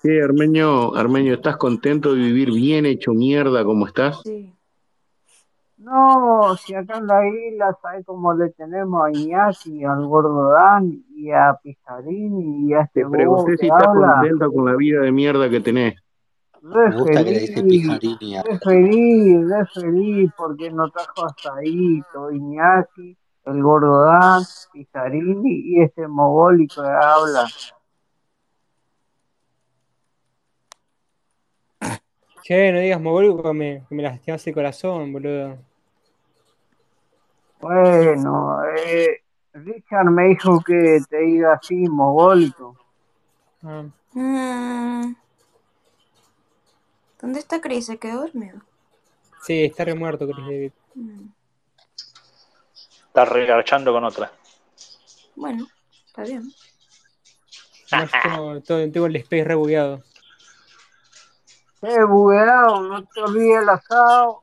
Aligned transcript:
Sí, 0.00 0.20
Armenio, 0.20 0.94
Armenio, 0.94 1.34
¿estás 1.34 1.56
contento 1.56 2.14
de 2.14 2.20
vivir 2.20 2.52
bien 2.52 2.86
hecho 2.86 3.12
mierda 3.12 3.64
como 3.64 3.84
estás? 3.84 4.20
Sí. 4.22 4.54
No, 5.78 6.56
si 6.56 6.74
acá 6.74 6.98
en 6.98 7.06
la 7.08 7.26
isla, 7.26 7.76
¿sabes 7.82 8.06
cómo 8.06 8.32
le 8.32 8.50
tenemos 8.50 9.04
a 9.04 9.10
Iñaki, 9.10 9.84
al 9.84 10.06
Gordo 10.06 10.50
Dan 10.50 11.04
y 11.14 11.32
a 11.32 11.58
Pizarini 11.60 12.68
y 12.68 12.74
a 12.74 12.82
este 12.82 13.02
Te 13.02 13.08
pregunté 13.08 13.56
si 13.56 13.66
estás 13.66 13.88
habla? 13.88 14.14
contento 14.20 14.52
con 14.52 14.66
la 14.66 14.76
vida 14.76 15.00
de 15.00 15.10
mierda 15.10 15.50
que 15.50 15.60
tenés. 15.60 15.94
Re 16.62 16.90
Me 16.90 16.96
gusta 16.96 17.24
que 17.24 17.30
le 17.30 17.38
dice 17.40 17.54
feliz, 17.54 17.82
Pijarini 17.82 18.36
re 18.42 18.58
feliz, 18.58 19.50
re 19.50 19.66
feliz 19.66 20.30
porque 20.36 20.70
nos 20.70 20.92
trajo 20.92 21.26
hasta 21.26 21.54
ahí 21.54 22.00
todo 22.12 22.30
Iñaki, 22.30 23.16
el 23.46 23.62
Gordo 23.62 24.02
Dan, 24.02 24.42
Pizarini 24.72 25.62
y 25.64 25.82
este 25.82 26.06
mogólico 26.06 26.82
que 26.82 26.88
habla. 26.88 27.46
Che, 32.42 32.72
no 32.72 32.80
digas 32.80 33.00
mogólico 33.00 33.42
que 33.42 33.52
me, 33.52 33.84
que 33.88 33.94
me 33.94 34.02
lastimas 34.02 34.46
el 34.46 34.54
corazón, 34.54 35.12
boludo. 35.12 35.58
Bueno, 37.60 38.62
eh, 38.76 39.22
Richard 39.52 40.06
me 40.10 40.28
dijo 40.28 40.60
que 40.60 41.00
te 41.08 41.18
diga 41.18 41.54
así, 41.54 41.74
mogólico. 41.88 42.76
Ah, 43.62 43.84
Mm. 44.12 45.14
¿Dónde 47.20 47.38
está 47.40 47.60
Chris? 47.60 47.86
¿Se 47.86 47.98
quedó 47.98 48.22
dormido? 48.22 48.60
sí, 49.42 49.64
está 49.64 49.84
remuerto, 49.84 50.26
Chris 50.26 50.44
David. 50.46 50.72
Mm. 50.94 51.28
Está 53.06 53.24
regarchando 53.24 53.92
con 53.92 54.04
otra. 54.04 54.32
Bueno, 55.36 55.66
está 56.06 56.22
bien. 56.22 56.52
No, 57.92 58.60
tengo 58.62 59.06
el 59.06 59.16
space 59.16 59.44
rebugueado. 59.44 60.02
Che, 61.80 62.04
bugueado, 62.04 62.82
no 62.82 63.04
te 63.04 63.20
olvides 63.20 63.62
el 63.62 63.68
asado, 63.68 64.42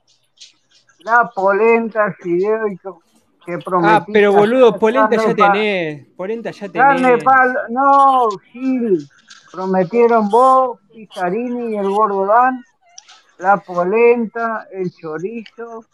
la 0.99 1.29
polenta, 1.35 2.05
el 2.05 2.13
fideo 2.15 2.67
y 2.69 2.77
que 3.45 3.57
prometiste. 3.57 4.01
Ah, 4.01 4.05
pero 4.11 4.33
boludo, 4.33 4.79
polenta 4.79 5.17
ya 5.17 5.35
carne 5.35 5.35
tenés. 5.35 6.07
Polenta 6.15 6.51
ya 6.51 6.71
Carne 6.71 7.09
tenés. 7.09 7.23
pal, 7.25 7.57
no, 7.69 8.29
Gil, 8.51 9.05
prometieron 9.51 10.29
vos, 10.29 10.79
Pizarini 10.93 11.73
y 11.73 11.77
el 11.77 11.89
gordo 11.89 12.25
Dan, 12.25 12.63
la 13.39 13.57
polenta, 13.57 14.67
el 14.71 14.91
chorizo 14.93 15.85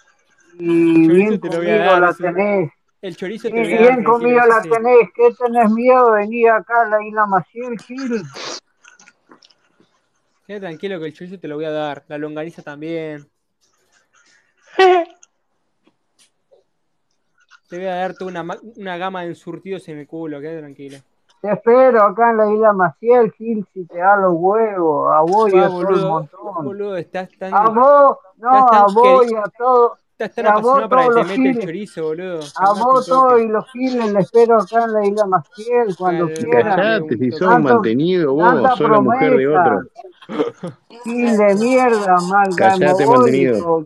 y 0.59 1.09
bien 1.09 1.39
te 1.41 1.49
comido 1.49 1.77
dar, 1.77 2.01
la 2.01 2.13
tenés. 2.13 2.71
El 3.01 3.15
chorizo 3.15 3.49
te 3.49 3.55
dar. 3.55 3.81
bien 3.81 4.03
comido 4.03 4.45
la 4.45 4.61
tenés, 4.61 5.09
¿qué 5.15 5.33
tenés 5.39 5.71
miedo 5.71 6.11
de 6.11 6.21
venir 6.21 6.51
acá 6.51 6.83
a 6.83 6.85
la 6.85 7.03
isla 7.03 7.25
Maciel, 7.25 7.79
Gil? 7.79 8.23
Queda 10.45 10.59
tranquilo 10.59 10.99
que 10.99 11.05
el 11.05 11.13
chorizo 11.13 11.39
te 11.39 11.47
lo 11.47 11.55
voy 11.55 11.65
a 11.65 11.71
dar. 11.71 12.03
La 12.07 12.17
longaniza 12.17 12.61
también. 12.61 13.27
Te 17.69 17.77
voy 17.77 17.85
a 17.85 17.95
dar 17.95 18.13
toda 18.15 18.29
una, 18.31 18.59
una 18.75 18.97
gama 18.97 19.21
de 19.21 19.27
ensurtidos 19.27 19.87
en 19.87 19.99
el 19.99 20.05
culo, 20.05 20.41
queda 20.41 20.59
tranquilo. 20.59 20.97
Te 21.41 21.53
espero 21.53 22.03
acá 22.03 22.31
en 22.31 22.37
la 22.37 22.53
isla 22.53 22.73
Maciel, 22.73 23.31
Gil, 23.31 23.65
si 23.73 23.85
te 23.85 23.97
da 23.97 24.17
los 24.17 24.33
huevos, 24.35 25.09
a 25.11 25.21
vos 25.21 25.53
y 25.53 25.57
a 25.57 25.67
todo 25.67 25.89
el 25.89 26.05
montón. 26.05 26.65
boludo, 26.65 26.97
estás 26.97 27.29
tan, 27.39 27.53
A 27.53 27.69
vos, 27.69 28.17
no, 28.35 28.59
Estás 28.59 28.71
tan 28.71 28.81
a 28.81 28.85
vos 28.93 29.31
y 29.31 29.35
a 29.35 29.43
todo, 29.57 29.97
estás 30.23 30.35
tan 30.35 30.45
y 30.45 30.47
a 30.47 30.61
vos 30.61 30.83
apasionado 30.83 30.89
para 30.89 31.03
que 31.03 31.09
te 31.09 31.15
los 31.15 31.27
mete 31.27 31.49
el 31.49 31.65
chorizo, 31.65 32.03
boludo. 32.03 32.39
a 32.55 32.73
vos 32.73 33.05
todos 33.05 33.41
y 33.41 33.47
los 33.47 33.71
giles, 33.71 34.13
le 34.13 34.19
espero 34.19 34.61
acá 34.61 34.83
en 34.85 34.93
la 34.93 35.05
isla 35.05 35.25
Maciel 35.25 35.95
cuando 35.97 36.27
quieran. 36.27 36.75
Callate, 36.75 37.17
si 37.17 37.31
sos 37.31 37.59
mantenido 37.59 38.33
vos, 38.33 38.77
sos 38.77 38.89
la 38.89 39.01
mujer 39.01 39.37
de 39.37 39.47
otro. 39.47 39.81
Gil 41.03 41.37
de 41.37 41.55
mierda, 41.55 42.15
manga 42.27 42.55
Callate, 42.55 43.05
mantenido. 43.05 43.85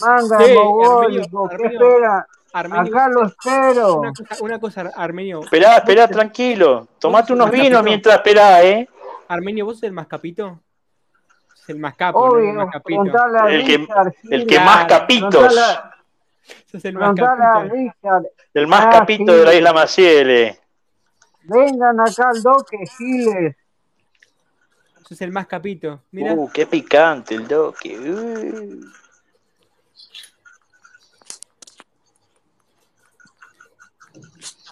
Manga 0.00 0.38
mogólico, 0.54 1.48
¿qué 1.48 1.66
esperan? 1.66 2.24
Armenio, 2.52 2.96
Acá 2.96 3.08
lo 3.08 3.26
espero. 3.26 4.00
una 4.00 4.12
cosa, 4.12 4.36
una 4.42 4.58
cosa, 4.58 4.92
Armenio. 4.96 5.40
Esperá, 5.42 5.68
¿vos 5.68 5.78
esperá, 5.78 6.08
tranquilo. 6.08 6.88
Tomate 6.98 7.32
unos 7.32 7.50
vinos 7.50 7.68
capito? 7.68 7.82
mientras 7.82 8.16
esperá, 8.16 8.62
¿eh? 8.64 8.88
Armenio, 9.28 9.66
¿vos 9.66 9.74
sos 9.74 9.82
el 9.84 9.92
más 9.92 10.06
capito? 10.06 10.58
El 11.68 11.78
más 11.78 11.94
capo, 11.96 12.28
¿no? 12.28 12.38
El 12.38 12.54
más 12.54 12.70
capito. 12.72 13.02
preguntale 13.02 13.38
a 13.38 13.46
El 13.50 13.64
que, 13.66 13.76
Richard, 13.78 14.14
el 14.30 14.46
que 14.46 14.60
más 14.60 14.86
capitos. 14.86 15.56
El 16.82 16.94
más 16.94 17.14
capito. 17.14 17.74
Richard. 17.74 18.22
El 18.54 18.66
más 18.66 18.86
Ah, 18.86 18.90
capito 18.90 19.32
sí. 19.32 19.38
de 19.38 19.44
la 19.44 19.54
isla 19.54 19.72
Maciel. 19.72 20.30
eh. 20.30 20.58
Vengan 21.42 22.00
acá 22.00 22.30
al 22.30 22.42
doque, 22.42 22.78
Giles. 22.96 23.56
Sos 25.08 25.20
el 25.22 25.32
más 25.32 25.46
capito. 25.46 26.02
Mira, 26.10 26.34
Uh, 26.34 26.50
qué 26.52 26.66
picante 26.66 27.34
el 27.34 27.46
doque. 27.48 27.98
Uh. 27.98 28.80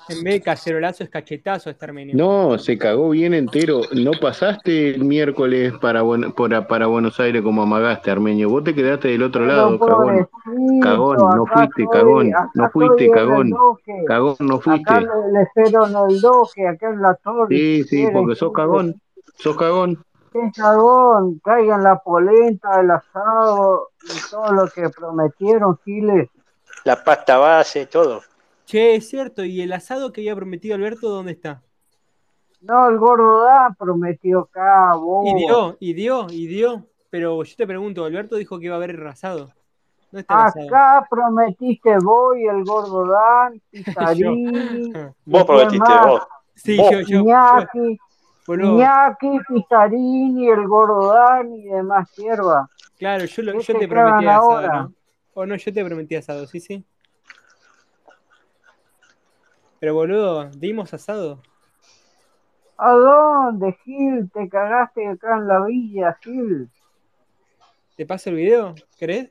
En 0.08 0.22
vez 0.24 0.34
de 0.34 0.40
cacerolazo 0.42 1.02
es 1.04 1.10
cachetazo 1.10 1.70
este 1.70 1.84
Armenio. 1.84 2.14
No, 2.16 2.58
se 2.58 2.78
cagó 2.78 3.10
bien 3.10 3.34
entero. 3.34 3.80
No 3.92 4.12
pasaste 4.20 4.94
el 4.94 5.04
miércoles 5.04 5.72
para, 5.80 6.02
para 6.68 6.86
Buenos 6.86 7.18
Aires 7.20 7.42
como 7.42 7.62
amagaste, 7.62 8.10
Armenio. 8.10 8.48
Vos 8.50 8.64
te 8.64 8.74
quedaste 8.74 9.08
del 9.08 9.22
otro 9.22 9.44
lado, 9.46 9.78
cagón. 9.78 9.88
pobrecito, 9.98 10.30
Cagón, 10.82 11.16
no 11.18 11.42
acá 11.44 11.54
fuiste, 11.54 11.82
estoy- 11.82 11.98
cagón. 11.98 12.30
No 12.54 12.70
fuiste, 12.70 13.10
cagón. 13.10 13.54
Cagón, 14.06 14.36
no 14.40 14.60
fuiste. 14.60 14.92
le, 15.00 15.06
le 15.32 15.42
espero 15.42 15.86
en 15.86 16.10
el 16.10 16.20
doque, 16.20 16.68
acá 16.68 16.90
en 16.90 17.02
la 17.02 17.14
torre. 17.14 17.56
Sí, 17.56 17.84
sí, 17.84 18.06
porque 18.12 18.34
sos 18.34 18.52
cagón. 18.52 19.00
Sos 19.36 19.56
cagón. 19.56 20.02
Qué 20.32 20.40
cagón, 20.54 21.40
traigan 21.42 21.82
la 21.82 21.96
polenta, 21.98 22.80
el 22.80 22.90
asado 22.90 23.88
y 24.04 24.30
todo 24.30 24.52
lo 24.52 24.68
que 24.68 24.88
prometieron, 24.90 25.78
Giles. 25.84 26.28
La 26.84 27.02
pasta 27.02 27.38
base, 27.38 27.86
todo. 27.86 28.20
Che, 28.66 28.97
es 28.97 29.09
cierto, 29.09 29.44
¿y 29.44 29.62
el 29.62 29.72
asado 29.72 30.12
que 30.12 30.21
había 30.21 30.37
prometido 30.37 30.75
Alberto 30.75 31.09
dónde 31.09 31.32
está? 31.32 31.62
No, 32.60 32.88
el 32.88 32.99
gordo 32.99 33.44
da 33.44 33.75
prometió 33.78 34.41
acá, 34.41 34.93
Y 35.22 35.34
dio, 35.34 35.77
y 35.81 35.94
dio, 35.94 36.27
y 36.31 36.47
dio. 36.47 36.87
Pero 37.10 37.43
yo 37.43 37.56
te 37.56 37.66
pregunto, 37.66 38.04
Alberto 38.04 38.37
dijo 38.37 38.59
que 38.59 38.66
iba 38.66 38.75
a 38.75 38.78
haber 38.78 39.06
asado. 39.06 39.53
¿Dónde 40.10 40.21
está 40.22 40.34
el 40.34 40.41
asado? 40.41 40.69
Acá 40.69 41.06
prometiste 41.09 41.99
vos 41.99 42.37
y 42.37 42.47
el 42.47 42.65
gordo 42.65 43.06
Dan, 43.06 43.60
Pizarini, 43.71 44.98
Vos 45.25 45.44
¿y 45.44 45.47
prometiste, 45.47 45.78
más? 45.78 46.06
vos. 46.06 46.22
Sí, 46.54 46.77
Vos. 46.78 46.91
yo, 46.91 47.00
yo, 47.03 47.19
Iñaki, 47.21 47.98
boludo, 48.47 48.78
Iñaki, 48.78 49.31
Pizarini, 49.48 50.48
el 50.48 50.66
gordo 50.66 51.12
Dan 51.12 51.53
y 51.54 51.65
demás 51.65 52.09
hierba. 52.16 52.69
claro, 52.98 53.25
yo, 53.25 53.43
lo- 53.43 53.53
¿qué 53.53 53.59
yo 53.59 53.75
te 53.78 53.88
prometí 53.88 54.25
asado? 54.27 54.69
¿no? 54.71 54.94
O 55.34 55.47
no, 55.47 55.56
yo 55.56 55.72
te 55.72 55.84
prometí 55.84 56.15
asado, 56.16 56.47
sí, 56.47 56.60
sí. 56.60 56.84
Pero 59.86 59.94
boludo, 59.94 60.50
dimos 60.50 60.92
asado. 60.94 61.41
¿A 62.76 62.91
dónde, 62.91 63.72
Gil? 63.84 64.28
Te 64.34 64.48
cagaste 64.48 65.06
acá 65.06 65.36
en 65.36 65.47
la 65.47 65.64
villa, 65.64 66.19
Gil. 66.22 66.69
¿Te 67.97 68.04
paso 68.04 68.30
el 68.30 68.34
video? 68.34 68.74
¿Querés? 68.98 69.30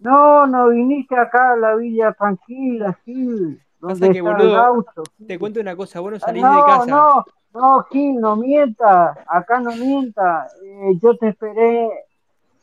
No, 0.00 0.44
no 0.48 0.70
viniste 0.70 1.16
acá 1.16 1.52
a 1.52 1.56
la 1.56 1.76
villa 1.76 2.12
tranquila, 2.14 2.98
Gil. 3.04 3.62
Pasa 3.80 4.00
que, 4.10 4.18
está 4.18 4.18
el 4.18 4.22
boludo. 4.24 4.84
Gil. 5.16 5.26
Te 5.28 5.38
cuento 5.38 5.60
una 5.60 5.76
cosa, 5.76 6.00
vos 6.00 6.10
no 6.10 6.16
Ah, 6.16 6.20
salís 6.20 6.42
de 6.42 6.48
casa. 6.66 6.86
no, 6.86 7.24
no, 7.54 7.82
Gil, 7.92 8.20
no 8.20 8.34
mienta. 8.34 9.24
Acá 9.28 9.60
no 9.60 9.70
mienta. 9.70 10.48
Eh, 10.64 10.98
yo 11.00 11.16
te 11.16 11.28
esperé. 11.28 11.88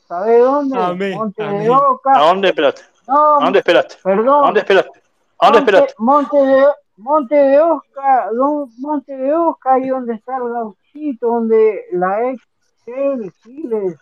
¿Sabés 0.09 0.44
dónde? 0.44 0.78
Amén, 0.78 1.18
Monte 1.18 1.42
de 1.42 1.47
amén. 1.47 1.69
Oca. 1.69 2.12
¿A 2.13 2.28
dónde 2.28 2.50
esperaste? 2.50 2.81
No, 3.07 3.38
¿A 3.40 3.44
dónde 3.46 3.59
esperaste? 3.59 3.96
perdón. 4.03 4.44
¿A 4.44 4.46
dónde 4.47 4.59
esperaste? 4.59 5.05
¿A 5.40 5.51
dónde 5.51 5.88
Monte, 5.97 6.38
de, 6.38 6.66
Monte 6.97 7.35
de 7.35 7.59
Oscar, 7.59 8.34
don- 8.34 8.69
Monte 8.78 9.16
de 9.18 9.34
Oscar, 9.34 9.73
ahí 9.73 9.90
donde 9.90 10.13
está 10.13 10.38
el 10.38 10.44
gauchito, 10.51 11.28
donde 11.28 11.85
la 11.91 12.29
ex 12.31 12.41
él, 12.85 13.33
Giles, 13.44 14.00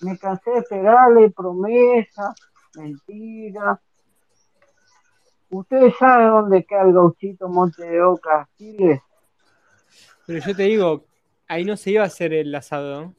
me 0.00 0.16
cansé 0.18 0.50
de 0.50 0.58
esperarle 0.58 1.30
promesa, 1.30 2.34
mentira. 2.76 3.80
Ustedes 5.48 5.96
saben 5.98 6.28
dónde 6.28 6.64
queda 6.64 6.82
el 6.82 6.92
gauchito 6.92 7.48
Monte 7.48 7.82
de 7.88 8.02
Oca, 8.02 8.48
Giles. 8.56 9.00
Pero 10.26 10.38
yo 10.46 10.54
te 10.54 10.62
digo, 10.64 11.04
ahí 11.48 11.64
no 11.64 11.76
se 11.76 11.90
iba 11.90 12.04
a 12.04 12.06
hacer 12.06 12.32
el 12.32 12.54
asado. 12.54 13.12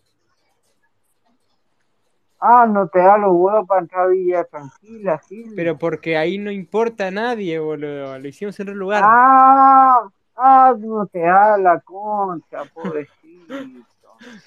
Ah, 2.44 2.66
no 2.66 2.88
te 2.88 2.98
da 2.98 3.20
los 3.20 3.34
huevos 3.34 3.68
para 3.68 3.82
entrar 3.82 4.06
a 4.06 4.08
Villa 4.08 4.44
Tranquila, 4.46 5.22
Giles. 5.30 5.54
Pero 5.56 5.78
porque 5.78 6.18
ahí 6.18 6.40
no 6.40 6.50
importa 6.50 7.08
a 7.08 7.12
nadie, 7.12 7.60
boludo. 7.60 8.18
Lo 8.18 8.28
hicimos 8.28 8.60
en 8.60 8.64
otro 8.64 8.76
lugar. 8.76 9.04
Ah, 9.06 10.10
ah, 10.36 10.74
no 10.76 11.06
te 11.06 11.20
da 11.20 11.60
la 11.60 11.80
concha, 11.82 12.66
pobrecito. 12.74 13.54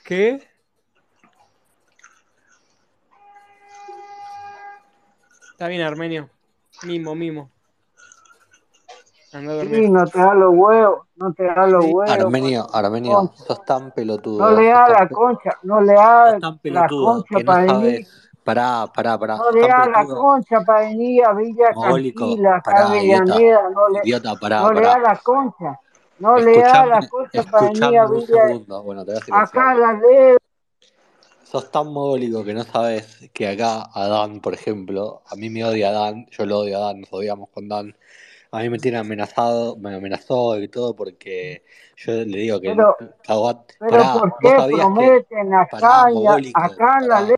¿Qué? 0.05 0.43
Está 5.53 5.69
bien, 5.69 5.83
Armenio. 5.83 6.29
Mimo, 6.83 7.15
mimo. 7.15 7.54
Anda 9.35 9.61
a 9.61 9.65
Sí, 9.65 9.89
no 9.91 10.07
te 10.07 10.19
da 10.21 10.35
los 10.35 10.55
huevos, 10.55 11.07
no 11.17 11.33
te 11.33 11.43
da 11.43 11.67
los 11.67 11.85
huevos. 11.87 12.09
Armenio, 12.09 12.67
Armenio, 12.73 13.17
concha. 13.17 13.45
sos 13.45 13.65
tan 13.65 13.91
pelotudo. 13.91 14.49
No 14.49 14.57
le 14.57 14.69
da 14.69 14.89
la 14.89 15.09
concha, 15.09 15.51
no 15.65 15.81
le 15.81 15.95
da 15.95 16.39
la 16.63 16.87
concha 16.87 17.39
no 17.39 17.45
para 17.45 17.79
venir. 17.79 18.07
Pará, 18.45 18.87
pará, 18.95 19.19
pará. 19.19 19.37
no 19.39 19.51
le 19.51 19.67
da 19.67 19.87
la 19.87 20.05
concha 20.05 20.61
para 20.61 20.81
venir 20.83 21.25
a 21.25 21.33
Villa 21.33 21.71
acá 21.71 22.77
a. 22.77 22.87
Avellaneda, 22.91 23.71
no 23.71 23.89
le, 23.89 24.01
Idiota, 24.05 24.37
pará, 24.37 24.61
no 24.61 24.73
le 24.73 24.83
da 24.83 24.99
la 24.99 25.17
concha, 25.17 25.81
no 26.19 26.37
le 26.37 26.61
da 26.61 26.87
la 26.87 27.09
concha 27.09 27.43
para 27.43 27.73
venir 27.73 27.99
a 27.99 28.07
Villa, 28.07 28.27
segundo. 28.27 28.83
Bueno, 28.85 29.05
te 29.05 29.13
voy 29.13 29.21
a 29.21 29.25
silenciar. 29.25 29.63
acá 29.63 29.75
la 29.75 29.93
ley, 29.95 30.37
Sos 31.43 31.73
tan 31.73 31.93
mogólico 31.93 32.45
que 32.45 32.55
no 32.55 32.63
sabes 32.63 33.31
que 33.33 33.49
acá 33.49 33.89
a 33.93 34.07
Dan, 34.07 34.41
por 34.41 34.55
ejemplo, 34.55 35.23
a 35.27 35.35
mí 35.35 35.51
me 35.51 35.65
odia 35.65 35.91
Dan, 35.91 36.27
yo 36.31 36.47
lo 36.47 36.61
odio 36.61 36.77
a 36.79 36.87
Dan, 36.87 37.01
nos 37.01 37.13
odiamos 37.13 37.49
con 37.51 37.69
Dan. 37.69 37.97
A 38.55 38.61
mí 38.61 38.71
me 38.71 38.79
tiene 38.79 38.99
amenazado, 38.99 39.77
me 39.77 39.93
amenazó 39.93 40.57
y 40.61 40.69
todo 40.69 40.95
porque 40.95 41.65
yo 41.97 42.13
le 42.13 42.39
digo 42.39 42.61
que 42.61 42.69
pero, 42.69 42.97
Caguat, 43.25 43.73
pero 43.81 43.91
pará, 43.91 44.13
¿por 44.13 44.31
vos 44.31 44.39
qué 44.41 44.51
que, 44.69 44.77
prometen 44.77 45.55
pará, 45.73 45.89
acá, 46.05 46.09
mogólico, 46.13 46.61
acá 46.61 47.01
la 47.01 47.07
pará, 47.17 47.27
ley? 47.27 47.37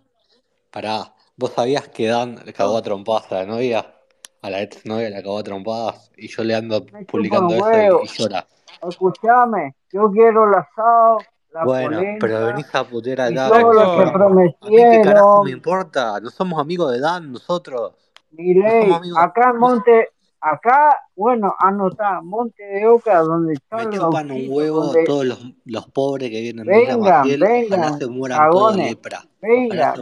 pará, 0.71 1.15
vos 1.37 1.53
sabías 1.53 1.89
que 1.89 2.07
Dan 2.09 2.39
le 2.45 2.53
cagó 2.53 2.77
a 2.77 2.83
trompadas 2.83 3.33
a 3.33 3.35
la 3.37 3.47
novia, 3.47 3.95
a 4.43 4.51
la 4.51 4.61
ex 4.61 4.85
novia 4.85 5.09
le 5.09 5.23
cagó 5.23 5.39
a 5.39 5.43
trompadas 5.43 6.11
y 6.19 6.29
yo 6.29 6.45
le 6.45 6.55
ando 6.55 6.85
Me 6.85 7.03
publicando 7.07 7.55
eso 7.55 7.79
y, 7.81 8.05
y 8.05 8.09
llora. 8.09 8.47
escúchame, 8.87 9.75
yo 9.93 10.11
quiero 10.11 10.47
el 10.49 10.55
asado, 10.55 11.25
la 11.51 11.65
Bueno, 11.65 12.03
pero 12.21 12.45
venís 12.45 12.67
a 12.75 12.85
putear 12.85 13.23
acá 13.23 13.49
todo 13.49 13.73
lo 13.73 13.81
que 13.81 13.89
Flaco, 14.03 14.19
A 14.61 14.71
mí 14.71 14.77
qué 14.77 15.01
carajo 15.01 15.43
me 15.45 15.51
prometieron. 15.51 15.51
importa, 15.51 16.21
no 16.21 16.29
somos 16.31 16.61
amigos 16.61 16.93
de 16.93 17.01
Dan 17.01 17.33
nosotros, 17.33 17.95
no 18.33 18.33
Milei, 18.33 18.91
amigos, 18.93 19.19
acá 19.19 19.49
en 19.51 19.55
no- 19.55 19.61
Monte, 19.61 20.11
acá, 20.51 20.97
bueno, 21.15 21.55
anotá, 21.59 22.21
Monte 22.23 22.63
de 22.63 22.87
Oca, 22.87 23.19
donde 23.19 23.55
está 23.55 23.77
me 23.79 23.83
el 23.85 23.91
chupan 23.91 24.31
un 24.31 24.47
huevo 24.49 24.85
donde 24.85 25.05
todos 25.05 25.25
los, 25.25 25.55
los 25.65 25.91
pobres 25.91 26.31
que 26.31 26.41
vienen 26.41 26.67
de 26.67 26.73
vengan, 26.73 27.01
Maciel, 27.01 27.43
ojalá 27.43 27.55
vengan, 27.55 27.99
se 27.99 28.07
mueran 28.07 28.51
todos 28.51 28.77
de 28.77 28.83
lepra, 28.83 29.19
ojalá 29.43 29.95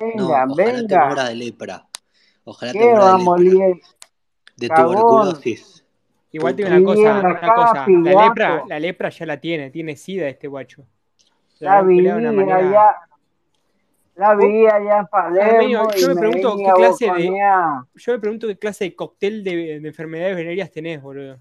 vengan, 0.00 0.20
ojalá 0.20 0.86
te 0.86 0.98
mueras 0.98 1.28
de 1.28 1.34
lepra, 1.34 1.86
ojalá 2.44 2.72
te 2.72 2.78
¿qué 2.78 2.84
mueras 2.84 3.04
de 3.04 3.10
vamos, 3.10 3.40
lepra, 3.40 3.88
de 4.56 4.68
Cagón, 4.68 4.94
tuberculosis, 4.96 5.84
Igual 6.32 6.56
digo 6.56 6.68
una 6.68 6.84
cosa, 6.84 7.02
la 7.02 7.20
una 7.20 7.54
cosa. 7.54 7.86
La 7.88 8.24
lepra, 8.26 8.64
la 8.68 8.78
lepra 8.78 9.08
ya 9.08 9.26
la 9.26 9.40
tiene, 9.40 9.70
tiene 9.70 9.96
sida 9.96 10.28
este 10.28 10.48
guacho. 10.48 10.84
La 11.60 11.80
la 11.80 11.88
de 11.88 12.52
allá, 12.52 12.96
la 14.16 14.34
Vos, 14.34 14.44
viví 14.44 14.66
allá 14.66 14.98
en 14.98 15.06
Palermo 15.06 15.88
y 15.94 16.00
yo 16.00 16.08
me 16.08 16.14
me 16.14 16.20
pregunto 16.20 16.56
qué 16.56 16.72
clase 16.74 17.12
de. 17.12 17.30
Yo 17.94 18.12
me 18.12 18.18
pregunto 18.18 18.46
qué 18.48 18.58
clase 18.58 18.84
de 18.84 18.96
cóctel 18.96 19.44
de, 19.44 19.80
de 19.80 19.88
enfermedades 19.88 20.36
venéreas 20.36 20.70
tenés, 20.70 21.00
boludo. 21.00 21.38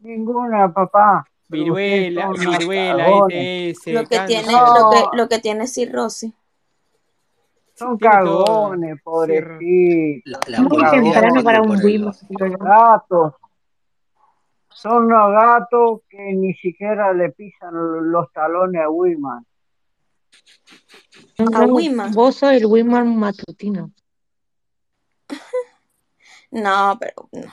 Ninguna, 0.00 0.72
papá, 0.72 1.24
Viruela, 1.52 2.30
viruela. 2.30 3.06
ETS, 3.28 3.86
Lo 3.88 4.04
que 4.06 4.18
tiene, 4.26 4.52
lo 4.52 4.90
que, 4.90 5.16
lo 5.16 5.28
que 5.28 5.38
tiene 5.38 5.64
es 5.64 5.74
cirrosis. 5.74 6.32
son 7.74 7.98
cagones, 7.98 8.98
son 9.04 9.28
Muy 10.64 10.90
temprano 10.90 11.42
para 11.44 11.60
un 11.62 11.78
ellos. 11.86 12.24
Gatos, 12.58 13.34
son 14.70 15.04
unos 15.04 15.32
gatos 15.32 16.00
que 16.08 16.32
ni 16.32 16.54
siquiera 16.54 17.12
le 17.12 17.30
pisan 17.32 18.10
los 18.10 18.32
talones 18.32 18.82
a 18.82 18.88
Wiman. 18.88 19.44
A 21.54 21.66
No, 21.66 21.74
Wiman. 21.74 22.12
vos 22.12 22.36
sos 22.36 22.52
el 22.52 22.66
Wimbledon 22.66 23.16
matutino. 23.16 23.90
No, 26.50 26.96
pero 27.00 27.28
no. 27.32 27.50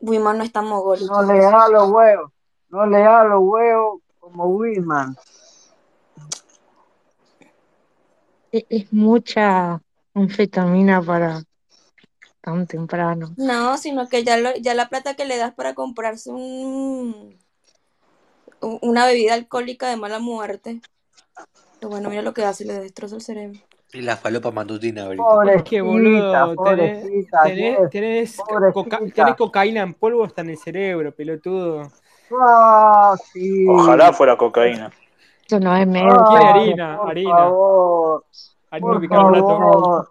Wiman 0.00 0.38
no 0.38 0.44
es 0.44 0.52
tan 0.52 0.66
mogólico. 0.66 1.22
No 1.22 1.32
le 1.32 1.40
da 1.40 1.68
los 1.68 1.88
huevos, 1.90 2.32
no 2.68 2.86
le 2.86 2.98
da 2.98 3.24
los 3.24 3.40
huevos 3.42 4.00
como 4.18 4.46
Wiman. 4.46 5.16
Es, 8.52 8.64
es 8.68 8.92
mucha 8.92 9.80
anfetamina 10.14 11.00
para 11.02 11.42
tan 12.40 12.66
temprano. 12.66 13.34
No, 13.36 13.76
sino 13.78 14.08
que 14.08 14.24
ya, 14.24 14.36
lo- 14.36 14.56
ya 14.56 14.74
la 14.74 14.88
plata 14.88 15.14
que 15.14 15.24
le 15.24 15.36
das 15.36 15.54
para 15.54 15.74
comprarse 15.74 16.30
un, 16.30 17.38
una 18.60 19.06
bebida 19.06 19.34
alcohólica 19.34 19.88
de 19.88 19.96
mala 19.96 20.18
muerte. 20.18 20.80
Pero 21.78 21.90
bueno, 21.90 22.08
mira 22.08 22.22
lo 22.22 22.32
que 22.34 22.44
hace, 22.44 22.64
le 22.64 22.74
destroza 22.80 23.16
el 23.16 23.20
cerebro. 23.22 23.60
Y 23.92 24.00
la 24.02 24.16
falopa 24.16 24.50
matutina, 24.50 25.08
que, 25.10 25.16
Pobrecita, 25.16 25.82
boludo, 25.82 26.64
tenés, 26.64 26.98
pobrecita, 27.02 27.42
tenés, 27.44 27.78
Jess, 27.78 27.90
tenés, 27.90 28.36
coca- 28.36 28.72
tenés 28.72 28.74
pobrecita. 28.74 29.36
cocaína 29.36 29.82
en 29.82 29.94
polvo 29.94 30.24
hasta 30.24 30.40
en 30.42 30.50
el 30.50 30.58
cerebro, 30.58 31.12
pelotudo. 31.14 31.90
Sí. 33.32 33.66
Ojalá 33.68 34.12
fuera 34.12 34.36
cocaína. 34.36 34.90
Eso 35.46 35.60
no 35.60 35.74
es 35.76 35.86
medio. 35.86 36.08
Tiene 36.28 36.44
Ah, 36.44 36.50
harina, 36.54 36.96
por 36.98 37.10
harina, 37.10 37.30
favor, 37.36 38.24
harina 38.70 38.88
por 38.92 39.00
bicarbonato. 39.00 39.46
favor, 39.46 40.08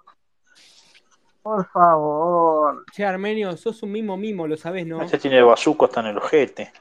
por 1.43 1.67
favor. 1.71 2.85
Che, 2.93 3.03
Armenio, 3.05 3.57
sos 3.57 3.83
un 3.83 3.91
mimo 3.91 4.15
mimo, 4.15 4.47
lo 4.47 4.55
sabés, 4.55 4.87
¿no? 4.87 5.01
Este 5.01 5.17
tiene 5.17 5.41
bazuco 5.41 5.85
hasta 5.85 5.99
en 5.99 6.05
el 6.07 6.17
ojete. 6.17 6.71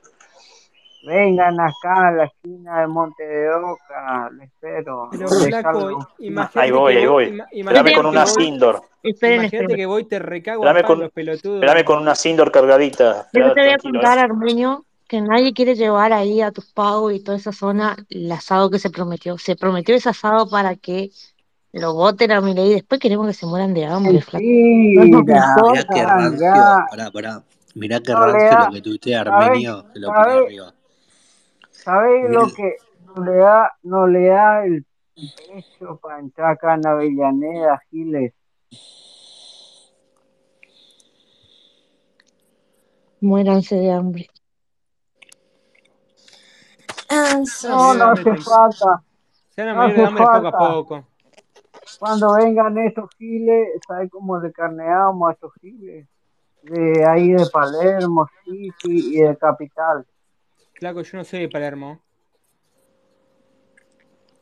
Vengan 1.05 1.61
acá 1.61 2.09
a 2.09 2.13
la 2.13 2.25
esquina 2.25 2.81
de 2.81 2.87
Monte 2.87 3.25
de 3.27 3.51
Oca, 3.51 4.31
les 4.39 4.49
espero. 4.49 5.09
Pero 5.11 5.29
flaco, 5.29 6.09
Ahí 6.55 6.71
voy, 6.71 6.95
que 6.95 6.99
ahí 7.01 7.07
voy, 7.07 7.43
Espérame 7.53 7.95
con 7.95 8.03
que 8.05 8.09
una 8.09 8.27
Sindor. 8.27 8.83
Esperen, 9.03 9.41
imagínate 9.43 9.77
que 9.77 9.87
voy, 9.87 10.05
te 10.05 10.19
recago 10.19 10.65
a 10.65 10.69
Espérame 10.69 10.87
con, 10.87 10.99
palos, 10.99 11.13
pelotudo. 11.13 11.55
espérame 11.57 11.85
con 11.85 11.99
una 12.01 12.15
Sindor 12.15 12.51
cargadita. 12.51 13.29
Yo 13.35 13.53
te 13.53 13.61
voy 13.61 13.71
a 13.71 13.79
contar, 13.79 14.19
¿eh? 14.19 14.23
Armenio, 14.23 14.85
que 15.07 15.21
nadie 15.21 15.53
quiere 15.53 15.75
llevar 15.75 16.15
ahí 16.15 16.41
a 16.41 16.53
tus 16.53 16.73
pagos 16.73 17.13
y 17.13 17.23
toda 17.23 17.37
esa 17.37 17.53
zona 17.53 17.97
el 18.09 18.33
asado 18.33 18.71
que 18.71 18.79
se 18.79 18.89
prometió. 18.89 19.37
Se 19.37 19.57
prometió 19.57 19.95
ese 19.95 20.09
asado 20.09 20.49
para 20.49 20.75
que 20.75 21.11
lo 21.73 21.93
voten 21.93 22.33
a 22.33 22.41
Milei 22.41 22.71
y 22.71 22.75
después 22.75 22.99
queremos 22.99 23.27
que 23.27 23.35
se 23.35 23.45
mueran 23.45 23.75
de 23.75 23.85
hambre, 23.85 24.23
flaco. 24.23 24.43
Mentira, 24.43 25.55
Mirá 25.59 26.07
rancio, 26.07 26.47
pará, 26.89 27.11
pará. 27.11 27.43
Mirá 27.75 27.99
le 27.99 28.15
rancio 28.15 28.59
lo 28.59 28.71
que 28.71 29.11
¿sabéis 29.13 29.17
Armenio, 29.17 29.85
que 29.93 30.01
lo 30.01 30.07
pone 30.09 30.33
arriba. 30.33 30.75
Sabéis 31.85 32.31
lo 32.31 32.47
que 32.53 32.77
no 33.05 33.25
le 33.25 33.37
da, 33.37 33.73
no 33.83 34.07
le 34.07 34.27
da 34.29 34.65
el 34.65 34.87
pecho 35.15 35.99
para 36.03 36.19
entrar 36.19 36.53
acá 36.53 36.75
en 36.75 36.87
Avellaneda, 36.87 37.83
Giles? 37.91 38.33
Muéranse 43.21 43.77
de 43.77 43.93
hambre. 43.93 44.29
No, 47.69 47.95
no 47.95 48.05
hambre, 48.05 48.33
hace 48.33 48.43
falta, 48.43 49.03
se 49.51 49.65
no 49.65 49.83
hace 49.83 50.05
hambre 50.05 50.25
poco 50.25 50.37
a 50.37 50.43
falta. 50.43 50.59
poco. 50.59 51.05
Cuando 51.99 52.35
vengan 52.35 52.77
estos 52.79 53.11
giles, 53.17 53.69
¿sabes 53.87 54.11
cómo 54.11 54.39
le 54.41 54.53
carneamos 54.53 55.29
a 55.29 55.33
estos 55.33 55.53
giles? 55.61 56.09
De 56.63 57.05
ahí 57.07 57.31
de 57.31 57.47
Palermo, 57.47 58.27
City 58.43 59.17
y 59.17 59.21
de 59.21 59.37
Capital. 59.37 60.07
Flaco, 60.75 61.03
yo 61.03 61.19
no 61.19 61.25
soy 61.25 61.41
de 61.41 61.49
Palermo. 61.49 62.03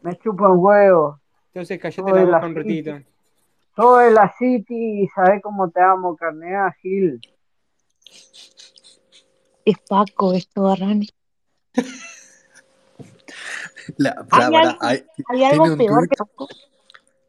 Me 0.02 0.16
chupan 0.18 0.52
huevos. 0.56 1.20
Entonces 1.48 1.78
callate 1.78 2.02
Soy 2.02 2.12
la 2.20 2.24
boca 2.24 2.40
la 2.40 2.46
un 2.46 2.54
ratito. 2.54 2.98
Soy 3.76 4.04
de 4.06 4.10
la 4.12 4.34
City 4.38 5.02
y 5.02 5.08
¿sabes 5.08 5.42
cómo 5.42 5.70
te 5.70 5.80
amo 5.80 6.16
carnear, 6.16 6.74
Gil? 6.80 7.20
Es 9.64 9.76
Paco 9.88 10.32
esto, 10.32 10.62
Barrani. 10.62 11.08
la, 13.96 14.26
¿Hay 14.30 14.54
algo, 14.54 14.76
hay- 14.80 15.04
hay 15.26 15.26
tiene 15.26 15.46
algo 15.52 15.64
un 15.72 15.78
peor 15.78 15.98
tuit, 16.00 16.10
que 16.10 16.16
Paco? 16.16 16.48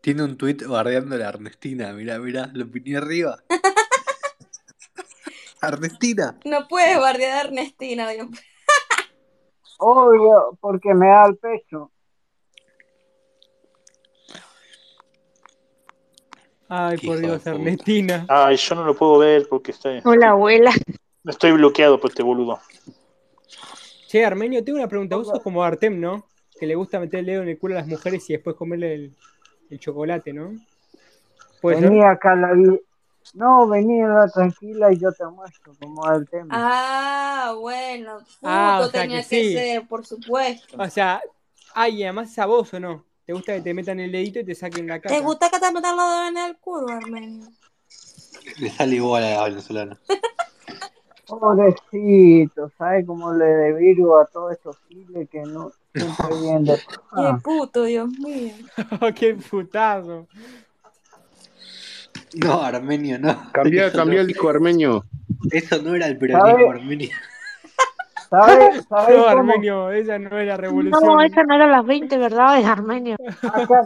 tiene 0.01 0.23
un 0.23 0.37
tuit 0.37 0.63
bardeando 0.65 1.15
a 1.15 1.19
la 1.19 1.29
Ernestina, 1.29 1.93
mirá, 1.93 2.19
mirá, 2.19 2.49
lo 2.53 2.69
piné 2.69 2.97
arriba. 2.97 3.37
Ernestina. 5.61 6.37
No 6.45 6.67
puedes 6.67 6.99
bardear 6.99 7.37
a 7.37 7.41
Ernestina, 7.47 8.09
Dios. 8.09 8.27
Obvio, 9.79 10.57
porque 10.59 10.93
me 10.93 11.07
da 11.07 11.25
el 11.25 11.37
pecho. 11.37 11.91
Ay, 16.69 16.97
por 16.97 17.19
Dios. 17.19 17.45
Ernestina. 17.45 18.25
Ay, 18.29 18.55
yo 18.55 18.75
no 18.75 18.83
lo 18.83 18.95
puedo 18.95 19.19
ver 19.19 19.47
porque 19.49 19.71
estoy, 19.71 20.01
Hola, 20.05 20.29
abuela. 20.31 20.71
estoy 21.25 21.51
bloqueado 21.51 21.99
por 21.99 22.09
este 22.09 22.23
boludo. 22.23 22.59
Che, 24.07 24.25
Armenio, 24.25 24.63
tengo 24.63 24.79
una 24.79 24.87
pregunta. 24.87 25.15
Vos 25.15 25.27
sos 25.27 25.39
como 25.41 25.63
Artem, 25.63 25.99
¿no? 25.99 26.25
Que 26.59 26.65
le 26.65 26.75
gusta 26.75 26.99
meter 26.99 27.19
el 27.19 27.25
dedo 27.25 27.41
en 27.43 27.49
el 27.49 27.59
culo 27.59 27.75
a 27.75 27.79
las 27.79 27.87
mujeres 27.87 28.27
y 28.29 28.33
después 28.33 28.55
comerle 28.55 28.93
el, 28.93 29.15
el 29.69 29.79
chocolate, 29.79 30.33
¿no? 30.33 30.53
¿Puede 31.61 31.79
ser? 31.79 31.89
Vení 31.89 32.01
No, 33.33 33.67
vení 33.67 34.01
a 34.01 34.07
la 34.07 34.27
tranquila 34.27 34.91
y 34.91 34.99
yo 34.99 35.11
te 35.11 35.25
muestro 35.25 35.73
cómo 35.79 36.09
es 36.11 36.19
el 36.19 36.29
tema. 36.29 36.47
Ah, 36.51 37.55
bueno, 37.59 38.19
Ah, 38.43 38.77
puto 38.79 38.87
o 38.87 38.91
sea 38.91 39.01
tenía 39.03 39.21
que 39.23 39.27
que 39.29 39.43
sí. 39.43 39.53
ser, 39.53 39.87
por 39.87 40.05
supuesto. 40.05 40.77
O 40.77 40.89
sea, 40.89 41.21
ay, 41.73 41.97
y 42.01 42.03
además 42.03 42.31
es 42.31 42.39
a 42.39 42.45
vos 42.45 42.73
o 42.73 42.79
no. 42.79 43.05
¿Te 43.25 43.33
gusta 43.33 43.53
que 43.53 43.61
te 43.61 43.73
metan 43.73 43.99
el 43.99 44.11
dedito 44.11 44.39
y 44.39 44.43
te 44.45 44.53
saquen 44.55 44.85
la 44.87 44.99
¿Te 44.99 45.09
caca? 45.09 45.19
gusta 45.21 45.49
que 45.49 45.59
te 45.59 45.71
metan 45.71 45.95
los 45.95 46.05
dedos 46.09 46.29
en 46.29 46.37
el 46.37 46.57
culo, 46.57 46.89
Armenio? 46.91 47.47
Le 48.59 48.69
sale 48.69 48.95
igual 48.95 49.23
a 49.23 49.29
la 49.35 49.43
venezolana. 49.45 49.97
Pobrecito, 51.27 52.69
¿sabe 52.77 53.05
cómo 53.05 53.33
le 53.33 53.45
debido 53.45 54.19
a 54.19 54.25
todos 54.25 54.51
estos 54.51 54.77
giles 54.89 55.29
que 55.29 55.41
no 55.43 55.71
siempre 55.93 56.27
vienen 56.41 56.65
de 56.65 56.77
Qué 56.77 57.33
puto, 57.41 57.83
Dios 57.83 58.09
mío. 58.19 58.53
¡Qué 59.15 59.35
putazo! 59.35 60.27
No, 62.35 62.61
armenio, 62.63 63.19
no. 63.19 63.51
Cambia 63.51 63.91
no, 63.93 64.03
el 64.11 64.27
disco 64.27 64.49
armenio. 64.49 65.03
eso 65.51 65.81
no 65.81 65.95
era 65.95 66.07
el 66.07 66.17
peronismo 66.17 66.71
armenio. 66.71 67.09
¿Sabe, 68.29 68.81
sabe 68.89 69.15
No, 69.17 69.23
cómo? 69.23 69.39
Armenio, 69.51 69.91
esa 69.91 70.17
no 70.19 70.39
es 70.39 70.47
la 70.47 70.53
No, 70.55 70.61
revolución. 70.61 71.23
esa 71.23 71.43
no 71.43 71.55
era 71.55 71.67
las 71.67 71.85
20 71.85 72.17
verdades, 72.17 72.65
Armenio. 72.65 73.15
Acá, 73.43 73.81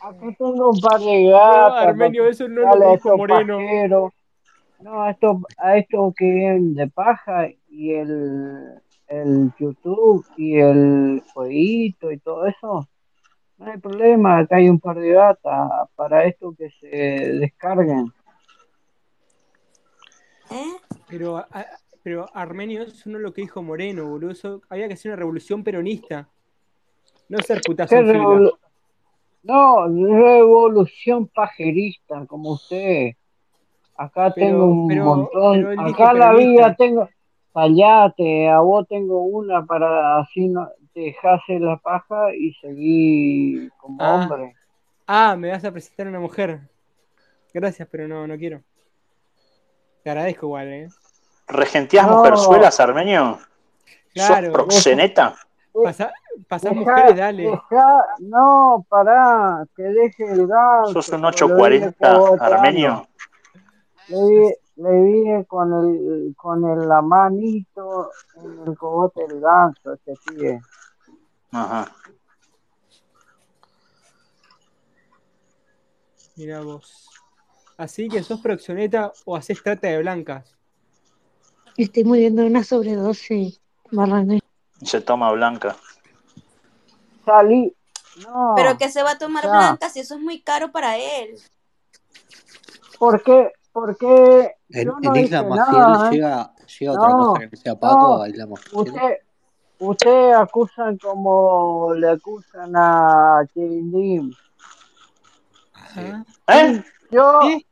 acá 0.00 0.26
tengo 0.38 0.70
un 0.70 0.80
par 0.80 1.00
de 1.00 1.24
No, 1.24 1.30
gatas 1.32 1.70
para 1.72 1.90
Armenio, 1.90 2.26
eso 2.28 2.48
no 2.48 2.62
es 2.62 2.68
lo 2.68 2.74
dijo 2.76 2.94
estos 2.94 3.18
Moreno. 3.18 3.58
pajeros. 3.58 4.12
No, 4.80 5.02
a 5.02 5.10
estos, 5.10 5.36
a 5.58 5.76
estos 5.76 6.14
que 6.14 6.24
vienen 6.24 6.74
de 6.74 6.86
paja 6.88 7.48
y 7.68 7.92
el, 7.92 8.80
el 9.08 9.52
YouTube 9.58 10.24
y 10.38 10.58
el 10.58 11.22
jueguito 11.34 12.10
y 12.12 12.18
todo 12.18 12.46
eso. 12.46 12.88
No 13.60 13.70
hay 13.70 13.76
problema, 13.78 14.38
acá 14.38 14.56
hay 14.56 14.70
un 14.70 14.80
par 14.80 14.98
de 14.98 15.12
gatas 15.12 15.70
para 15.94 16.24
esto 16.24 16.54
que 16.56 16.70
se 16.70 16.86
descarguen. 16.86 18.06
¿Eh? 20.50 20.72
Pero, 21.08 21.44
pero 22.02 22.26
Armenio, 22.34 22.82
eso 22.82 23.10
no 23.10 23.18
es 23.18 23.22
lo 23.22 23.32
que 23.34 23.42
dijo 23.42 23.62
Moreno, 23.62 24.08
boludo. 24.08 24.30
Eso, 24.30 24.62
había 24.70 24.88
que 24.88 24.94
hacer 24.94 25.10
una 25.10 25.16
revolución 25.18 25.62
peronista. 25.62 26.26
No 27.28 27.38
ser 27.38 27.60
putazo 27.60 27.90
¿Qué 27.94 28.00
en 28.00 28.06
fila. 28.06 28.18
revolu- 28.24 28.58
no, 29.42 29.86
revolución 29.88 31.28
pajerista, 31.28 32.24
como 32.26 32.52
usted. 32.52 33.10
Acá 33.94 34.32
Pero- 34.34 34.46
tengo 34.48 34.64
un 34.66 34.88
pero- 34.88 35.04
montón. 35.04 35.78
Acá 35.80 36.14
la 36.14 36.32
villa 36.32 36.74
tengo. 36.74 37.08
Callate, 37.52 38.48
a 38.48 38.60
vos 38.60 38.86
tengo 38.88 39.22
una 39.24 39.64
para 39.66 40.18
así 40.20 40.48
no 40.48 40.68
dejase 40.94 41.58
la 41.58 41.76
paja 41.78 42.34
y 42.34 42.52
seguir 42.54 43.72
como 43.78 43.96
Ah. 44.02 44.14
hombre. 44.14 44.54
Ah, 45.06 45.34
me 45.36 45.50
vas 45.50 45.64
a 45.64 45.72
presentar 45.72 46.06
una 46.06 46.20
mujer. 46.20 46.60
Gracias, 47.52 47.88
pero 47.90 48.06
no, 48.06 48.26
no 48.26 48.36
quiero. 48.36 48.60
Te 50.04 50.10
agradezco 50.10 50.46
igual, 50.46 50.68
¿eh? 50.68 50.88
¿Regenteás 51.48 52.06
No. 52.08 52.18
mujerzuelas, 52.18 52.78
Armenio? 52.78 53.38
Claro. 54.14 54.46
¿Sos 54.46 54.52
proxeneta? 54.54 55.34
Pasá, 55.84 56.12
pasá 56.48 56.68
Deja- 56.70 56.80
mujeres, 56.80 57.16
dale. 57.16 57.42
deja- 57.44 58.04
no, 58.20 58.84
pará, 58.88 59.64
que 59.76 59.82
deje 59.82 60.24
el 60.30 60.46
ganso. 60.46 60.92
¿Sos 60.92 61.08
un 61.10 61.16
que 61.16 61.22
lo 61.22 61.28
840 61.28 61.96
viene 62.08 62.24
cogoteando. 62.24 62.44
armenio? 62.56 63.06
Le, 64.08 64.56
le 64.80 65.02
vine 65.02 65.44
con 65.44 65.72
el 65.72 66.34
con 66.36 66.64
el, 66.64 66.88
la 66.88 67.02
manito 67.02 68.10
en 68.36 68.68
el 68.68 68.76
cogote 68.76 69.26
del 69.26 69.40
ganso, 69.40 69.92
este 69.92 70.14
pibe. 70.26 70.60
Ajá. 71.52 71.92
Mira 76.36 76.62
vos. 76.62 77.08
Así 77.76 78.08
que 78.08 78.22
sos 78.22 78.40
proxoneta 78.40 79.12
o 79.26 79.36
haces 79.36 79.62
trata 79.62 79.88
de 79.88 79.98
blancas. 79.98 80.56
Estoy 81.76 82.04
muriendo 82.04 82.42
de 82.42 82.48
una 82.48 82.64
sobredosis, 82.64 83.60
Marrane. 83.90 84.40
Y 84.80 84.86
se 84.86 85.00
toma 85.00 85.30
blanca. 85.32 85.76
Salí. 87.24 87.74
No. 88.22 88.54
Pero 88.56 88.78
que 88.78 88.88
se 88.90 89.02
va 89.02 89.12
a 89.12 89.18
tomar 89.18 89.44
ya. 89.44 89.50
blanca 89.50 89.90
si 89.90 90.00
eso 90.00 90.14
es 90.14 90.20
muy 90.20 90.40
caro 90.40 90.72
para 90.72 90.96
él. 90.96 91.38
¿Por 92.98 93.22
qué? 93.22 93.52
Porque 93.80 94.56
En, 94.68 94.84
yo 94.88 95.00
no 95.00 95.16
en 95.16 95.24
Isla 95.24 95.42
Maciel 95.42 95.78
nada. 95.78 96.08
¿eh? 96.08 96.12
llega, 96.12 96.52
llega 96.78 96.92
otra 96.92 97.08
No, 97.08 97.16
cosa 97.32 97.48
que 97.48 97.56
sea 97.56 97.74
Paco 97.80 97.96
no. 98.18 98.22
a 98.22 98.28
Isla 98.28 98.46
Maciel. 98.46 98.74
Usted, 98.74 99.16
usted 99.78 100.32
acusan 100.32 100.98
como 100.98 101.94
le 101.94 102.10
acusan 102.10 102.72
a 102.76 103.42
Chirindim. 103.54 104.30
Ajá. 105.72 106.26
¿Eh? 106.48 106.84
Yo, 107.10 107.38
¿Qué? 107.40 107.66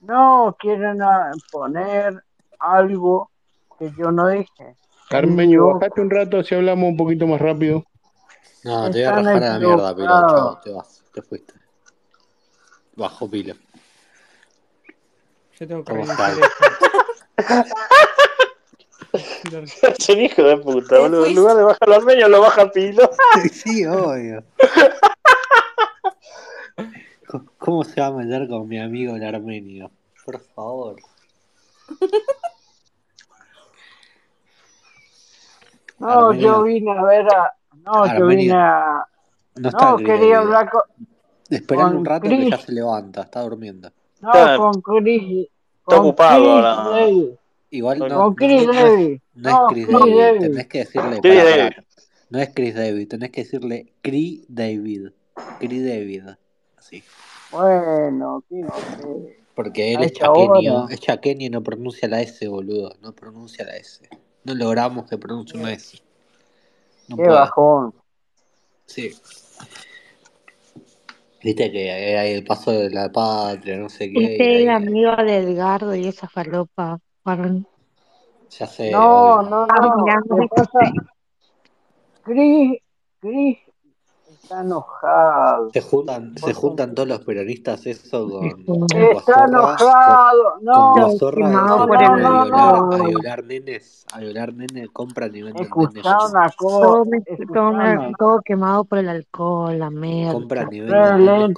no 0.00 0.56
quieren 0.58 1.00
ah, 1.02 1.32
poner 1.50 2.22
algo 2.58 3.30
que 3.78 3.90
yo 3.96 4.12
no 4.12 4.28
dije. 4.28 4.76
Armenio, 5.10 5.58
Yo- 5.58 5.74
bajate 5.74 6.00
un 6.00 6.10
rato 6.10 6.38
así 6.38 6.54
hablamos 6.54 6.88
un 6.90 6.96
poquito 6.96 7.26
más 7.26 7.40
rápido. 7.40 7.84
No, 8.64 8.90
te 8.90 8.98
voy 8.98 9.02
a 9.02 9.12
rajar 9.12 9.44
a 9.44 9.52
la 9.52 9.58
mierda, 9.58 9.96
pero 9.96 10.20
chao, 10.28 10.60
te 10.62 10.70
vas, 10.70 11.02
te 11.12 11.22
fuiste. 11.22 11.54
Bajo 12.94 13.28
pila. 13.28 13.54
Yo 15.58 15.68
tengo 15.68 15.84
que 15.84 16.00
esto. 16.00 16.12
Es 19.12 20.08
un 20.08 20.20
hijo 20.20 20.42
de 20.42 20.56
puta, 20.56 20.98
boludo. 20.98 21.26
En 21.26 21.34
lugar 21.34 21.56
de 21.56 21.64
bajar 21.64 21.88
al 21.88 21.94
armenio, 21.94 22.28
lo 22.28 22.40
baja 22.40 22.70
Pilo. 22.70 23.10
Sí, 23.52 23.84
obvio. 23.84 24.42
¿Cómo 27.58 27.84
se 27.84 28.00
va 28.00 28.08
a 28.08 28.12
meter 28.12 28.48
con 28.48 28.68
mi 28.68 28.78
amigo 28.78 29.16
el 29.16 29.24
armenio? 29.24 29.90
Por 30.24 30.40
favor. 30.40 30.96
No, 35.98 36.08
Armenio. 36.28 36.46
yo 36.58 36.62
vine 36.64 36.90
a 36.98 37.02
ver 37.04 37.26
a, 37.32 37.52
no, 37.84 38.18
yo 38.18 38.26
vine 38.26 38.52
a, 38.52 39.04
No 39.56 39.68
está 39.68 39.90
no, 39.90 39.96
Cris 39.96 40.08
quería 40.08 40.34
David. 40.36 40.46
hablar 40.46 40.70
con, 40.70 40.82
Esperale 41.50 41.84
con 41.90 41.96
un 41.98 42.04
rato 42.04 42.28
que 42.28 42.50
ya 42.50 42.56
Chris. 42.56 42.66
se 42.66 42.72
levanta, 42.72 43.22
está 43.22 43.40
durmiendo. 43.42 43.92
no, 44.20 44.28
Está- 44.32 44.56
con 44.56 44.72
Chris, 44.82 45.22
está 45.22 45.48
con 45.84 45.98
ocupado 45.98 46.36
Chris 46.42 46.48
ahora. 46.48 46.74
David, 46.90 47.28
Igual 47.70 47.98
no, 48.00 48.08
con 48.08 48.34
Chris 48.34 48.66
no, 48.66 48.72
no 48.72 48.78
es, 48.78 48.84
David, 48.84 49.20
no 49.34 49.48
es 49.48 49.54
no, 49.54 49.66
Chris 49.68 49.86
Chris 49.86 49.98
David, 49.98 50.18
David, 50.20 50.40
tenés 50.40 50.66
que 50.66 50.78
decirle, 50.78 51.20
Chris. 51.22 51.84
No 52.30 52.38
es 52.40 52.50
Chris 52.54 52.74
David, 52.74 53.08
tenés 53.08 53.30
que 53.30 53.40
decirle 53.44 53.92
Cri 54.02 54.44
David. 54.48 55.08
Cri 55.58 55.82
David. 55.86 56.22
Así. 56.92 57.04
bueno, 57.50 58.44
qué 58.48 58.62
sé, 59.00 59.38
Porque 59.54 59.94
él 59.94 60.02
es 60.02 60.12
chaqueño, 60.12 60.88
es 60.88 61.00
chaqueño 61.00 61.46
y 61.46 61.50
no 61.50 61.62
pronuncia 61.62 62.08
la 62.08 62.20
S, 62.20 62.46
boludo. 62.48 62.94
No 63.00 63.12
pronuncia 63.14 63.64
la 63.64 63.76
S. 63.76 64.08
No 64.44 64.54
logramos 64.54 65.08
que 65.08 65.16
pronuncie 65.16 65.58
una 65.58 65.72
S. 65.72 65.98
No 67.08 67.16
qué 67.16 67.22
puede. 67.24 67.38
bajón, 67.38 67.94
Sí. 68.86 69.10
Viste 71.42 71.72
que 71.72 71.90
hay 71.90 72.34
el 72.34 72.44
paso 72.44 72.70
de 72.70 72.90
la 72.90 73.10
patria, 73.10 73.76
no 73.78 73.88
sé 73.88 74.12
qué, 74.12 74.32
Este 74.32 74.56
es 74.56 74.62
el 74.62 74.70
amigo 74.70 75.16
de 75.16 75.38
Edgardo 75.38 75.94
y 75.94 76.06
esa 76.06 76.28
falopa, 76.28 77.00
Marrane. 77.24 77.64
ya 78.50 78.66
sé, 78.66 78.92
no, 78.92 79.42
no, 79.42 79.62
Estaba 79.62 79.96
no, 79.96 80.04
mirando 80.04 80.36
¿qué 80.36 80.48
pasa? 80.54 80.92
Está 84.42 84.60
enojado, 84.62 85.70
Se 85.72 85.80
juntan, 85.80 86.36
se 86.36 86.52
juntan 86.52 86.94
todos 86.94 87.08
los 87.08 87.20
peronistas 87.20 87.86
eso 87.86 88.28
con, 88.28 88.64
con 88.64 89.02
está 89.02 89.34
con, 89.34 89.48
enojado, 89.48 90.54
con 90.54 90.64
no, 90.64 90.94
quemado 90.94 91.08
se 91.08 91.40
no, 91.78 91.86
por 91.86 91.96
no, 91.96 92.02
el 92.02 92.10
a 92.10 92.16
no, 92.16 92.44
violar, 92.44 92.50
no, 92.50 92.92
a 92.92 92.98
violar 93.08 93.44
nenes, 93.44 94.06
a 94.12 94.20
violar 94.20 94.52
nenes, 94.54 94.88
compran 94.90 95.34
y 95.36 95.42
venden 95.42 95.68
nenes. 95.76 96.04
Una 96.04 96.50
cosa, 96.50 96.50
Todo, 96.80 97.04
todo, 98.18 98.40
quemado 98.44 98.84
por 98.84 98.98
el 98.98 99.08
alcohol, 99.08 99.78
la 99.78 99.90
merca. 99.90 100.32
compran 100.32 100.72
y 100.72 100.80
venden 100.80 101.16
nenes 101.26 101.48
el 101.48 101.54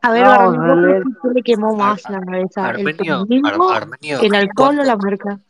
A 0.00 0.12
ver, 0.12 0.22
no, 0.24 0.28
Barrane, 0.28 0.58
re 0.58 0.66
¿vos 0.68 0.78
crees 0.80 1.02
lento. 1.02 1.20
que 1.22 1.28
le 1.34 1.42
quemó 1.42 1.74
más 1.74 2.08
la 2.08 2.20
cabeza? 2.20 2.70
¿El 2.70 2.76
Armenio, 2.78 3.14
Ar- 3.14 3.26
feminismo, 3.26 3.68
Armenio, 3.70 4.20
el 4.20 4.34
alcohol 4.34 4.54
o 4.54 4.54
¿cuánto, 4.54 4.82
la 4.84 4.96
merca? 4.96 5.40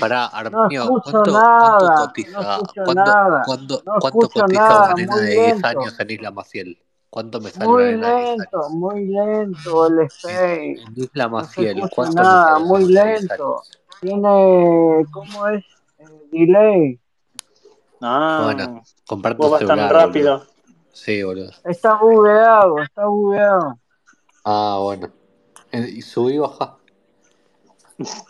Pará, 0.00 0.30
No 0.50 0.66
escucho 0.66 1.10
¿cuánto, 1.12 1.22
cuánto 1.22 1.32
nada, 1.32 1.98
no 1.98 2.04
cotiza, 2.06 2.54
escucho 2.56 2.84
cuánto, 2.84 3.02
nada, 3.02 3.42
cuánto, 3.46 3.82
no 3.86 3.92
cuánto 4.00 4.28
cotiza 4.30 4.76
una 4.78 4.94
nena 4.94 5.16
de 5.16 5.30
10 5.30 5.44
lento, 5.54 5.68
años 5.68 6.00
en 6.00 6.10
Isla 6.10 6.30
Maciel? 6.30 6.78
¿Cuánto 7.10 7.40
me 7.40 7.50
sale 7.50 7.66
una 7.66 7.76
muy 7.76 7.84
nena 7.84 8.14
10 8.16 8.28
lento, 8.38 8.70
muy 8.70 9.04
lento 9.06 9.86
el 9.86 9.98
En, 10.00 10.10
skate, 10.10 10.78
en 10.78 10.94
Isla 10.96 11.24
no 11.24 11.30
Maciel, 11.30 11.76
¿cuánto 11.94 12.12
me 12.22 12.24
nada, 12.24 12.44
sale 12.44 12.56
una 12.58 12.68
muy 12.68 12.84
nena 12.84 13.04
de 13.04 13.08
10 13.10 13.22
lento, 13.22 13.62
tiene, 14.00 15.06
¿cómo 15.10 15.48
es? 15.48 15.64
Eh, 15.98 16.04
delay, 16.30 17.00
Bueno, 18.00 18.00
Ah, 18.00 18.82
vos 19.38 19.50
un 19.50 19.50
vas 19.50 19.60
tan 19.66 19.68
boludo. 19.68 19.88
rápido. 19.88 20.46
Sí, 20.92 21.22
boludo. 21.22 21.50
está 21.64 21.94
bugueado, 21.94 22.82
está 22.82 23.06
bugueado, 23.06 23.78
Ah, 24.44 24.78
bueno. 24.82 25.10
Eh, 25.72 25.88
Y 25.96 26.02
subí 26.02 26.34
y 26.34 26.38
bajá. 26.38 26.76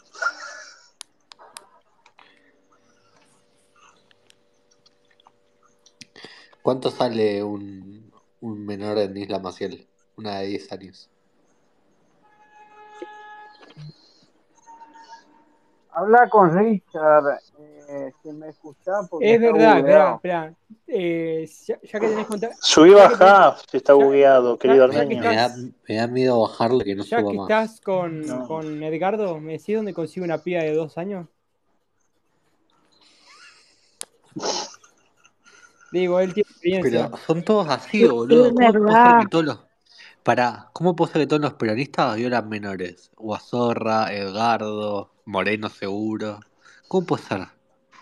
¿Cuánto 6.63 6.91
sale 6.91 7.43
un, 7.43 8.11
un 8.41 8.67
menor 8.67 8.99
en 8.99 9.17
Isla 9.17 9.39
Maciel, 9.39 9.87
una 10.17 10.41
de 10.41 10.47
10 10.49 10.73
años. 10.73 11.11
Habla 15.91 16.29
con 16.29 16.57
Richard, 16.57 17.41
eh, 17.89 18.13
si 18.23 18.31
me 18.33 18.51
escuchás, 18.51 19.09
porque 19.09 19.35
Es 19.35 19.41
verdad, 19.41 19.79
espera, 19.79 20.15
espera. 20.15 20.55
Eh, 20.87 21.51
ya, 21.67 21.81
ya 21.83 21.99
que 22.01 22.07
tenés 22.09 22.27
contacto. 22.27 22.57
Subí 22.61 22.91
bajá, 22.95 23.57
si 23.69 23.79
está 23.79 23.95
ya, 23.95 24.05
bugueado, 24.05 24.59
querido 24.59 24.89
ya, 24.93 25.09
que. 25.09 25.17
Me 25.17 25.35
da, 25.35 25.57
me 25.89 25.95
da 25.97 26.07
miedo 26.07 26.41
bajarle 26.41 26.85
que 26.85 26.95
no 26.95 27.03
ya 27.03 27.19
suba 27.19 27.31
que 27.33 27.37
más. 27.39 27.51
estás 27.51 27.81
con, 27.81 28.21
No. 28.21 28.47
con 28.47 28.81
Edgardo, 28.85 29.41
¿me 29.41 29.53
decís 29.55 29.75
dónde 29.75 29.93
consigo 29.93 30.23
una 30.25 30.39
piba 30.39 30.63
de 30.63 30.73
dos 30.73 30.99
años? 30.99 31.27
Digo, 35.93 36.21
él 36.21 36.35
tiene 36.35 36.49
experiencia. 36.51 37.07
Pero 37.07 37.17
son 37.17 37.43
todos 37.43 37.69
así, 37.69 38.07
boludo. 38.07 38.45
¿Cómo 38.45 38.55
puede 38.55 38.73
ser 38.73 38.81
verdad. 38.83 39.21
que 39.21 39.27
todos 39.27 39.45
los. 39.45 39.65
Pará, 40.23 40.69
¿cómo 40.73 40.95
puede 40.95 41.13
ser 41.13 41.23
que 41.23 41.27
todos 41.27 41.43
los 41.43 41.55
peronistas 41.55 42.17
violan 42.17 42.49
menores? 42.49 43.11
Guazorra, 43.17 44.13
Edgardo, 44.13 45.11
Moreno 45.25 45.69
seguro. 45.69 46.41
¿Cómo 46.87 47.07
puede 47.07 47.23
ser? 47.23 47.47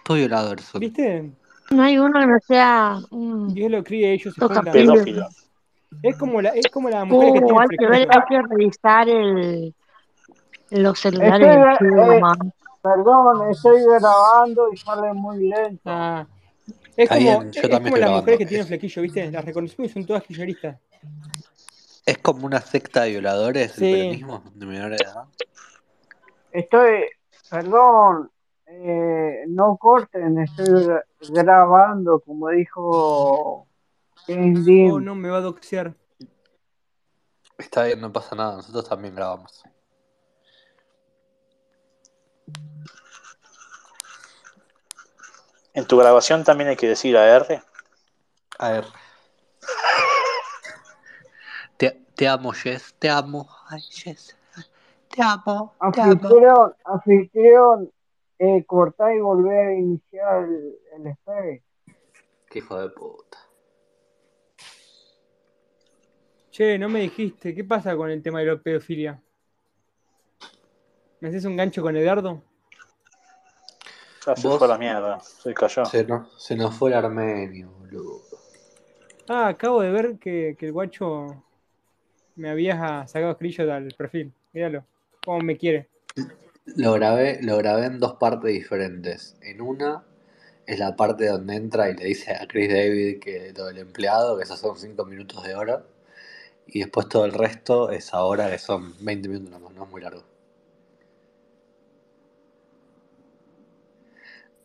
Todos 0.03 0.19
violadores 0.19 0.65
son. 0.65 0.81
¿Viste? 0.81 1.31
No 1.71 1.83
hay 1.83 1.99
uno 1.99 2.19
que 2.21 2.27
no 2.27 2.39
sea 2.47 2.99
un 3.11 3.53
Dios 3.53 3.71
lo 3.71 3.83
críe, 3.85 4.13
ellos 4.13 4.35
se. 4.35 4.71
Pedófilo. 4.71 5.29
Es 6.03 6.17
como 6.17 6.43
la, 6.43 6.51
es 6.51 6.69
como 6.69 6.91
las 6.91 7.07
mujeres 7.07 7.33
que 7.35 7.41
Oh, 7.41 7.47
tienen 7.47 7.61
hay 7.63 7.77
que 7.79 7.87
ver, 7.87 8.09
hay 8.11 8.23
que 8.29 8.43
revisar 8.43 9.09
el, 9.09 9.75
los 10.71 10.99
celulares 10.99 11.49
Estoy, 11.73 11.91
del 11.91 11.99
eh, 11.99 12.21
mamá. 12.21 12.37
perdón, 12.83 13.51
estoy 13.51 13.83
grabando 13.85 14.73
y 14.73 14.77
sale 14.77 15.13
muy 15.13 15.49
lento. 15.49 15.83
Ah, 15.87 16.27
es 16.97 17.09
como, 17.09 17.21
bien, 17.21 17.49
es, 17.49 17.55
yo 17.57 17.63
es 17.63 17.69
también 17.71 17.83
como 17.93 17.97
las 17.97 18.11
mujeres 18.11 18.39
que 18.39 18.47
tienen 18.47 18.67
flequillo, 18.67 19.03
¿viste? 19.03 19.31
Las 19.31 19.45
reconocimos 19.45 19.91
y 19.91 19.95
son 19.95 20.07
todas 20.07 20.23
kirchneristas. 20.25 20.79
es 22.07 22.19
como 22.19 22.47
una 22.47 22.61
secta 22.61 23.03
de 23.03 23.11
violadores 23.11 23.79
el 23.79 23.85
Sí. 23.85 23.93
peronismo 23.93 24.43
de 24.55 24.67
menores 24.67 24.99
de 24.99 25.05
edad. 25.05 25.25
Estoy, 26.53 27.05
perdón, 27.51 28.31
eh, 28.67 29.45
no 29.49 29.77
corten, 29.77 30.39
estoy 30.39 30.67
gra- 30.67 31.05
grabando, 31.21 32.21
como 32.21 32.49
dijo 32.51 33.67
James 34.27 34.67
Oh, 34.93 35.01
no, 35.01 35.15
me 35.15 35.29
va 35.29 35.39
a 35.39 35.41
doxear. 35.43 35.95
Está 37.59 37.85
bien, 37.85 38.01
no 38.01 38.13
pasa 38.13 38.35
nada, 38.37 38.57
nosotros 38.57 38.89
también 38.89 39.15
grabamos. 39.15 39.65
En 45.77 45.87
tu 45.87 45.97
grabación 45.99 46.43
también 46.43 46.71
hay 46.71 46.77
que 46.77 46.89
decir 46.89 47.19
AR. 47.19 47.63
A 48.59 48.71
ver. 48.71 48.87
Te, 51.77 51.91
te 52.15 52.27
amo, 52.27 52.53
Jess, 52.53 52.95
te 52.99 53.11
amo. 53.11 53.47
Ay, 53.69 53.83
Jess, 53.83 54.35
te 55.15 55.21
amo, 55.21 55.75
te 55.93 56.01
amo. 56.01 56.13
Anfitrión, 56.13 56.75
anfitrión, 56.83 57.93
eh, 58.39 58.65
cortá 58.65 59.15
y 59.15 59.21
volver 59.21 59.69
a 59.69 59.75
iniciar 59.75 60.45
el, 60.45 60.79
el 60.95 61.07
space. 61.09 61.63
Qué 62.49 62.61
hijo 62.61 62.81
de 62.81 62.89
puta. 62.89 63.39
Che, 66.51 66.79
no 66.79 66.89
me 66.89 67.01
dijiste, 67.01 67.55
¿qué 67.55 67.65
pasa 67.65 67.95
con 67.95 68.11
el 68.11 68.23
tema 68.23 68.41
de 68.41 68.47
la 68.47 68.57
pedofilia? 68.57 69.21
¿Me 71.21 71.29
haces 71.29 71.45
un 71.45 71.55
gancho 71.55 71.83
con 71.83 71.95
Edgardo? 71.95 72.43
Ya 74.27 74.37
se 74.37 74.49
Vos 74.49 74.59
fue 74.59 74.69
la 74.69 74.79
mierda, 74.79 75.21
se 75.21 75.55
cayó. 75.55 75.85
se 75.85 76.05
nos, 76.05 76.43
se 76.43 76.57
nos 76.57 76.75
fue 76.75 76.91
el 76.91 76.97
armenio, 76.97 77.71
boludo. 77.79 78.23
Ah, 79.29 79.49
acabo 79.49 79.83
de 79.83 79.91
ver 79.91 80.19
que, 80.19 80.57
que 80.59 80.67
el 80.67 80.73
guacho 80.73 81.43
me 82.37 82.51
había 82.51 83.07
sacado 83.07 83.35
screenshot 83.35 83.69
al 83.69 83.89
perfil. 83.97 84.33
Míralo, 84.53 84.85
cómo 85.25 85.41
me 85.41 85.57
quiere. 85.57 85.89
Lo 86.65 86.93
grabé, 86.95 87.39
lo 87.43 87.57
grabé 87.59 87.87
en 87.87 88.01
dos 88.01 88.15
partes 88.15 88.53
diferentes. 88.53 89.37
En 89.43 89.61
una 89.61 90.05
es 90.67 90.79
la 90.79 90.97
parte 90.97 91.27
donde 91.29 91.55
entra 91.55 91.89
y 91.91 91.95
le 91.95 92.05
dice 92.05 92.33
a 92.33 92.47
Chris 92.47 92.69
David 92.69 93.21
que 93.21 93.53
lo 93.57 93.67
del 93.67 93.79
empleado, 93.79 94.37
que 94.37 94.43
esos 94.43 94.59
son 94.59 94.77
5 94.77 95.05
minutos 95.05 95.45
de 95.45 95.55
hora. 95.55 95.85
Y 96.67 96.81
después 96.81 97.09
todo 97.09 97.25
el 97.25 97.33
resto 97.33 97.91
es 97.91 98.13
ahora, 98.13 98.51
que 98.51 98.59
son 98.59 98.95
20 99.01 99.29
minutos 99.29 99.51
nomás, 99.51 99.73
no 99.75 99.85
es 99.85 99.91
muy 99.91 100.01
largo. 100.03 100.25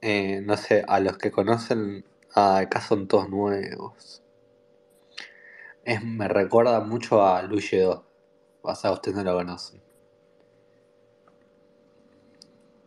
Eh, 0.02 0.42
no 0.44 0.58
sé, 0.58 0.84
a 0.88 1.00
los 1.00 1.18
que 1.18 1.32
conocen, 1.32 2.06
acá 2.34 2.82
son 2.82 3.08
todos 3.08 3.30
nuevos. 3.30 4.24
Me 6.04 6.28
recuerda 6.28 6.80
mucho 6.82 7.26
a 7.26 7.42
Luigi 7.44 7.78
2. 7.78 8.02
O 8.64 8.76
sea, 8.76 8.92
ustedes 8.92 9.18
no 9.18 9.24
lo 9.24 9.36
conocen. 9.36 9.82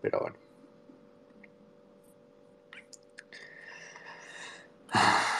Pero 0.00 0.20
bueno. 0.20 0.36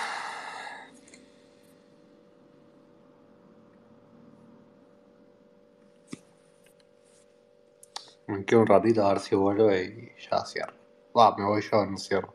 Me 8.26 8.44
quedo 8.44 8.60
un 8.60 8.66
ratito 8.66 9.04
a 9.04 9.10
ver 9.10 9.20
si 9.20 9.34
vuelve 9.34 9.84
y 9.84 10.12
ya 10.30 10.44
cierro. 10.44 10.83
Va, 11.16 11.36
me 11.36 11.44
voy 11.44 11.62
yo, 11.62 11.86
no 11.86 11.96
cierro. 11.98 12.34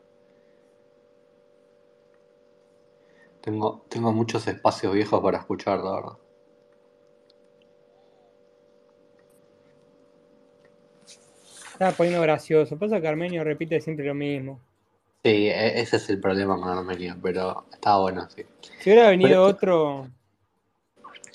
Tengo, 3.42 3.84
tengo 3.88 4.12
muchos 4.12 4.46
espacios 4.46 4.94
viejos 4.94 5.20
para 5.22 5.38
escuchar, 5.38 5.80
la 5.80 5.92
verdad. 5.92 6.18
Estaba 11.72 11.92
poniendo 11.92 12.20
gracioso. 12.20 12.78
Pasa 12.78 13.00
que 13.00 13.08
Armenio 13.08 13.42
repite 13.42 13.80
siempre 13.80 14.04
lo 14.04 14.14
mismo. 14.14 14.60
Sí, 15.24 15.48
e- 15.48 15.80
ese 15.80 15.96
es 15.96 16.10
el 16.10 16.20
problema 16.20 16.58
con 16.60 16.68
Armenia, 16.68 17.16
pero 17.22 17.64
está 17.72 17.98
bueno, 17.98 18.28
sí. 18.30 18.44
Si 18.80 18.90
hubiera 18.90 19.10
venido 19.10 19.42
otro, 19.44 20.08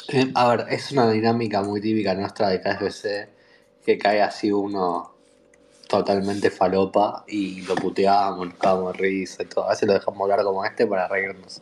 eh, 0.10 0.32
a 0.36 0.50
ver, 0.50 0.66
es 0.70 0.92
una 0.92 1.10
dinámica 1.10 1.64
muy 1.64 1.82
típica 1.82 2.14
nuestra 2.14 2.50
de 2.50 2.62
KFC 2.62 3.30
que 3.84 3.98
cae 3.98 4.22
así 4.22 4.52
uno 4.52 5.15
totalmente 5.88 6.50
falopa 6.50 7.24
y 7.28 7.62
lo 7.62 7.76
puteamos, 7.76 8.48
nos 8.48 8.58
cagamos 8.58 8.98
risa 8.98 9.44
y 9.44 9.46
todo. 9.46 9.66
A 9.66 9.70
veces 9.70 9.88
lo 9.88 9.94
dejamos 9.94 10.22
hablar 10.22 10.44
como 10.44 10.66
este 10.66 10.86
para 10.88 11.08
reírnos. 11.08 11.62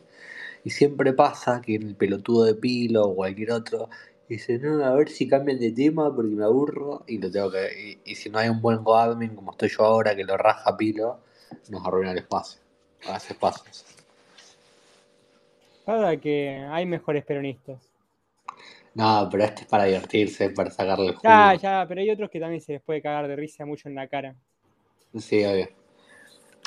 Y 0.63 0.69
siempre 0.69 1.13
pasa 1.13 1.61
que 1.61 1.75
el 1.75 1.95
pelotudo 1.95 2.45
de 2.45 2.55
Pilo 2.55 3.03
o 3.03 3.15
cualquier 3.15 3.51
otro 3.51 3.89
dice, 4.29 4.57
no, 4.59 4.83
a 4.83 4.95
ver 4.95 5.09
si 5.09 5.27
cambian 5.27 5.59
de 5.59 5.71
tema 5.71 6.13
porque 6.15 6.31
me 6.31 6.45
aburro 6.45 7.03
y 7.07 7.17
lo 7.17 7.29
tengo 7.29 7.51
que... 7.51 7.99
Y, 8.05 8.15
si 8.15 8.29
no 8.29 8.39
hay 8.39 8.49
un 8.49 8.61
buen 8.61 8.79
admin 8.85 9.35
como 9.35 9.51
estoy 9.51 9.69
yo 9.69 9.83
ahora 9.83 10.15
que 10.15 10.23
lo 10.23 10.37
raja 10.37 10.75
Pilo, 10.77 11.19
nos 11.69 11.85
arruina 11.85 12.11
el 12.11 12.19
espacio. 12.19 12.61
A 13.07 13.13
veces 13.13 13.35
pasa 13.37 13.63
eso. 13.69 13.85
pasa 15.85 16.15
que 16.17 16.65
hay 16.69 16.85
mejores 16.85 17.25
peronistas. 17.25 17.92
No, 18.95 19.27
pero 19.31 19.43
este 19.43 19.61
es 19.61 19.67
para 19.67 19.83
divertirse, 19.85 20.49
para 20.49 20.71
sacarle 20.71 21.09
el 21.09 21.15
Ya, 21.23 21.55
jugo. 21.55 21.55
ya, 21.55 21.85
pero 21.87 22.01
hay 22.01 22.09
otros 22.11 22.29
que 22.29 22.39
también 22.39 22.61
se 22.61 22.73
les 22.73 22.81
puede 22.83 23.01
cagar 23.01 23.27
de 23.27 23.35
risa 23.35 23.65
mucho 23.65 23.87
en 23.89 23.95
la 23.95 24.07
cara. 24.07 24.35
Sí, 25.19 25.43
obvio. 25.45 25.69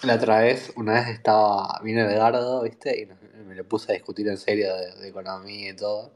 La 0.05 0.17
otra 0.17 0.41
vez, 0.41 0.73
una 0.77 0.95
vez 0.95 1.09
estaba, 1.09 1.81
vino 1.83 2.01
Edgardo, 2.03 2.63
¿viste? 2.63 3.01
Y 3.03 3.07
me 3.45 3.55
lo 3.55 3.67
puse 3.69 3.93
a 3.93 3.95
discutir 3.95 4.29
en 4.29 4.39
serio 4.39 4.75
de, 4.75 4.95
de 4.97 5.09
economía 5.09 5.71
y 5.71 5.77
todo. 5.77 6.13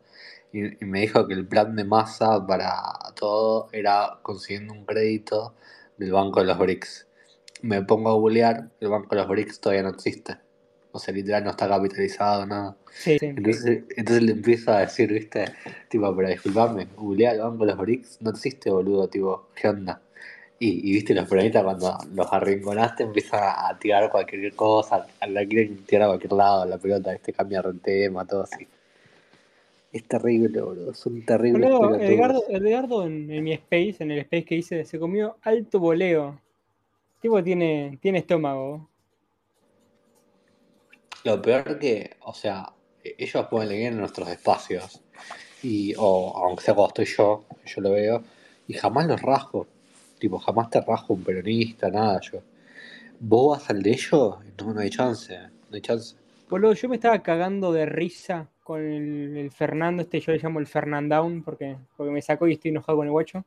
Y, 0.52 0.82
y 0.84 0.86
me 0.86 1.00
dijo 1.02 1.26
que 1.28 1.34
el 1.34 1.46
plan 1.48 1.76
de 1.76 1.84
masa 1.84 2.46
para 2.46 2.72
todo 3.16 3.68
era 3.72 4.18
consiguiendo 4.22 4.74
un 4.74 4.86
crédito 4.86 5.54
del 5.98 6.12
Banco 6.12 6.40
de 6.40 6.46
los 6.46 6.58
BRICS. 6.58 7.08
Me 7.62 7.82
pongo 7.82 8.10
a 8.10 8.14
googlear, 8.14 8.70
el 8.80 8.88
Banco 8.88 9.10
de 9.14 9.16
los 9.22 9.28
BRICS 9.28 9.60
todavía 9.60 9.82
no 9.84 9.90
existe. 9.90 10.38
O 10.92 10.98
sea, 10.98 11.14
literal 11.14 11.44
no 11.44 11.50
está 11.50 11.68
capitalizado, 11.68 12.46
nada. 12.46 12.76
Sí, 12.92 13.18
sí. 13.18 13.26
Entonces, 13.26 13.84
entonces 13.96 14.22
le 14.22 14.32
empiezo 14.32 14.72
a 14.72 14.80
decir, 14.80 15.12
¿viste? 15.12 15.44
Tipo, 15.88 16.14
pero 16.14 16.28
disculpame, 16.28 16.86
googlear 16.96 17.36
el 17.36 17.42
Banco 17.42 17.64
de 17.64 17.72
los 17.72 17.78
BRICS 17.78 18.18
no 18.20 18.30
existe, 18.30 18.70
boludo, 18.70 19.08
tipo, 19.08 19.48
¿qué 19.54 19.68
onda? 19.68 20.00
Y, 20.58 20.90
y 20.90 20.92
viste, 20.92 21.14
los 21.14 21.28
peronistas 21.28 21.64
cuando 21.64 21.96
los 22.14 22.32
arrinconaste 22.32 23.04
empiezan 23.04 23.40
a, 23.42 23.78
tirar 23.78 24.10
cualquier 24.10 24.52
cosa, 24.54 25.06
a 25.20 25.26
la 25.26 25.46
quieren 25.46 25.84
tirar 25.84 26.02
a 26.04 26.08
cualquier 26.08 26.32
lado, 26.32 26.66
la 26.66 26.76
pelota, 26.76 27.14
este 27.14 27.32
cambia 27.32 27.62
de 27.62 27.72
tema, 27.78 28.26
todo 28.26 28.42
así. 28.42 28.66
Es 29.92 30.04
terrible, 30.04 30.60
boludo, 30.60 30.92
son 30.92 31.24
terribles 31.24 31.68
Boludo, 31.68 31.98
Edgardo. 31.98 32.44
Edgardo 32.48 33.06
en, 33.06 33.30
en 33.30 33.42
mi 33.42 33.52
space, 33.54 33.96
en 34.00 34.10
el 34.10 34.18
space 34.18 34.44
que 34.44 34.56
hice, 34.56 34.84
se 34.84 34.98
comió 34.98 35.36
alto 35.42 35.80
voleo. 35.80 36.38
Tipo 37.20 37.42
tiene, 37.42 37.98
tiene 38.00 38.18
estómago. 38.18 38.89
Lo 41.24 41.40
peor 41.42 41.78
que, 41.78 42.16
o 42.20 42.32
sea, 42.32 42.72
ellos 43.04 43.46
pueden 43.50 43.68
leer 43.68 43.92
en 43.92 43.98
nuestros 43.98 44.28
espacios, 44.28 45.02
y, 45.62 45.94
o 45.98 46.36
aunque 46.36 46.64
sea 46.64 46.74
cuando 46.74 46.88
estoy 46.88 47.04
yo, 47.04 47.44
yo 47.64 47.80
lo 47.82 47.90
veo, 47.92 48.22
y 48.66 48.74
jamás 48.74 49.06
los 49.06 49.20
rasgo. 49.20 49.66
Tipo, 50.18 50.38
jamás 50.38 50.70
te 50.70 50.80
rasgo 50.80 51.14
un 51.14 51.24
peronista, 51.24 51.90
nada, 51.90 52.20
yo. 52.20 52.42
Vos 53.18 53.58
vas 53.58 53.70
al 53.70 53.82
de 53.82 53.90
ellos, 53.90 54.38
no, 54.58 54.74
no 54.74 54.80
hay 54.80 54.90
chance, 54.90 55.36
no 55.36 55.74
hay 55.74 55.80
chance. 55.80 56.16
Boludo, 56.48 56.72
yo 56.72 56.88
me 56.88 56.96
estaba 56.96 57.22
cagando 57.22 57.72
de 57.72 57.86
risa 57.86 58.48
con 58.62 58.80
el, 58.80 59.50
Fernando, 59.50 60.02
este 60.02 60.20
yo 60.20 60.32
le 60.32 60.38
llamo 60.38 60.58
el 60.58 60.66
Fernandown 60.66 61.42
porque, 61.42 61.76
porque 61.96 62.12
me 62.12 62.22
sacó 62.22 62.48
y 62.48 62.54
estoy 62.54 62.70
enojado 62.70 62.98
con 62.98 63.06
el 63.06 63.12
guacho. 63.12 63.44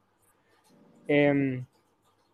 Em, 1.07 1.65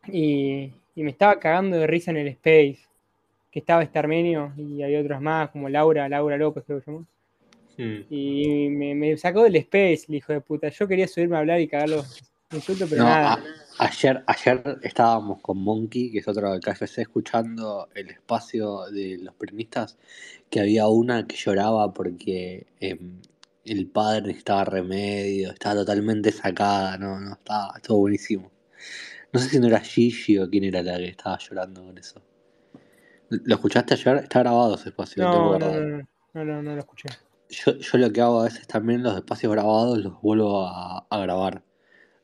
y, 0.07 0.71
y 0.95 1.03
me 1.03 1.11
estaba 1.11 1.39
cagando 1.39 1.77
de 1.77 1.87
risa 1.87 2.11
en 2.11 2.17
el 2.17 2.27
Space, 2.29 2.88
estaba 3.59 3.83
este 3.83 3.99
armenio 3.99 4.53
y 4.57 4.81
hay 4.83 4.95
otros 4.95 5.21
más, 5.21 5.49
como 5.51 5.69
Laura, 5.69 6.09
Laura 6.09 6.37
López 6.37 6.63
creo 6.65 6.79
que 6.79 6.85
se 6.85 6.91
llama. 6.91 7.05
Mm. 7.77 8.05
Y 8.13 8.69
me, 8.69 8.95
me 8.95 9.17
sacó 9.17 9.43
del 9.43 9.55
Space, 9.57 10.05
el 10.09 10.15
hijo 10.15 10.33
de 10.33 10.41
puta. 10.41 10.69
Yo 10.69 10.87
quería 10.87 11.07
subirme 11.07 11.37
a 11.37 11.39
hablar 11.39 11.61
y 11.61 11.67
cagarlo 11.67 12.03
de 12.49 12.57
insulto, 12.57 12.85
pero 12.89 13.03
No, 13.03 13.09
nada. 13.09 13.33
a- 13.33 13.85
ayer, 13.85 14.23
ayer 14.27 14.79
estábamos 14.83 15.39
con 15.41 15.59
Monkey, 15.59 16.11
que 16.11 16.17
es 16.19 16.27
otro 16.27 16.51
del 16.51 16.59
KFC, 16.59 17.03
escuchando 17.03 17.87
el 17.95 18.09
espacio 18.09 18.85
de 18.91 19.19
los 19.21 19.33
peronistas, 19.35 19.97
que 20.49 20.59
había 20.59 20.87
una 20.87 21.25
que 21.25 21.37
lloraba 21.37 21.93
porque 21.93 22.67
em, 22.81 23.21
el 23.63 23.87
padre 23.87 24.23
necesitaba 24.23 24.65
remedio, 24.65 25.51
estaba 25.51 25.75
totalmente 25.75 26.31
sacada, 26.31 26.97
no, 26.97 27.19
no, 27.19 27.33
estaba, 27.33 27.73
estuvo 27.77 27.99
buenísimo. 27.99 28.51
No 29.31 29.39
sé 29.39 29.47
si 29.49 29.59
no 29.59 29.67
era 29.67 29.79
Gigi 29.79 30.39
o 30.39 30.49
quién 30.49 30.63
era 30.63 30.81
la 30.81 30.97
que 30.97 31.07
estaba 31.09 31.37
llorando 31.37 31.83
con 31.85 31.97
eso. 31.97 32.19
¿Lo 33.29 33.55
escuchaste 33.55 33.93
ayer? 33.93 34.17
Está 34.17 34.39
grabado 34.39 34.75
ese 34.75 34.89
espacio, 34.89 35.23
No, 35.23 35.57
no, 35.57 35.59
no, 35.59 35.79
no, 35.79 36.07
no, 36.33 36.45
no, 36.45 36.63
no 36.63 36.73
lo 36.73 36.79
escuché. 36.79 37.09
Yo, 37.49 37.75
yo 37.77 37.97
lo 37.97 38.11
que 38.11 38.21
hago 38.21 38.41
a 38.41 38.43
veces 38.45 38.67
también, 38.67 39.01
los 39.03 39.15
espacios 39.15 39.51
grabados 39.51 39.97
los 39.99 40.21
vuelvo 40.21 40.67
a, 40.67 41.05
a 41.09 41.17
grabar. 41.19 41.63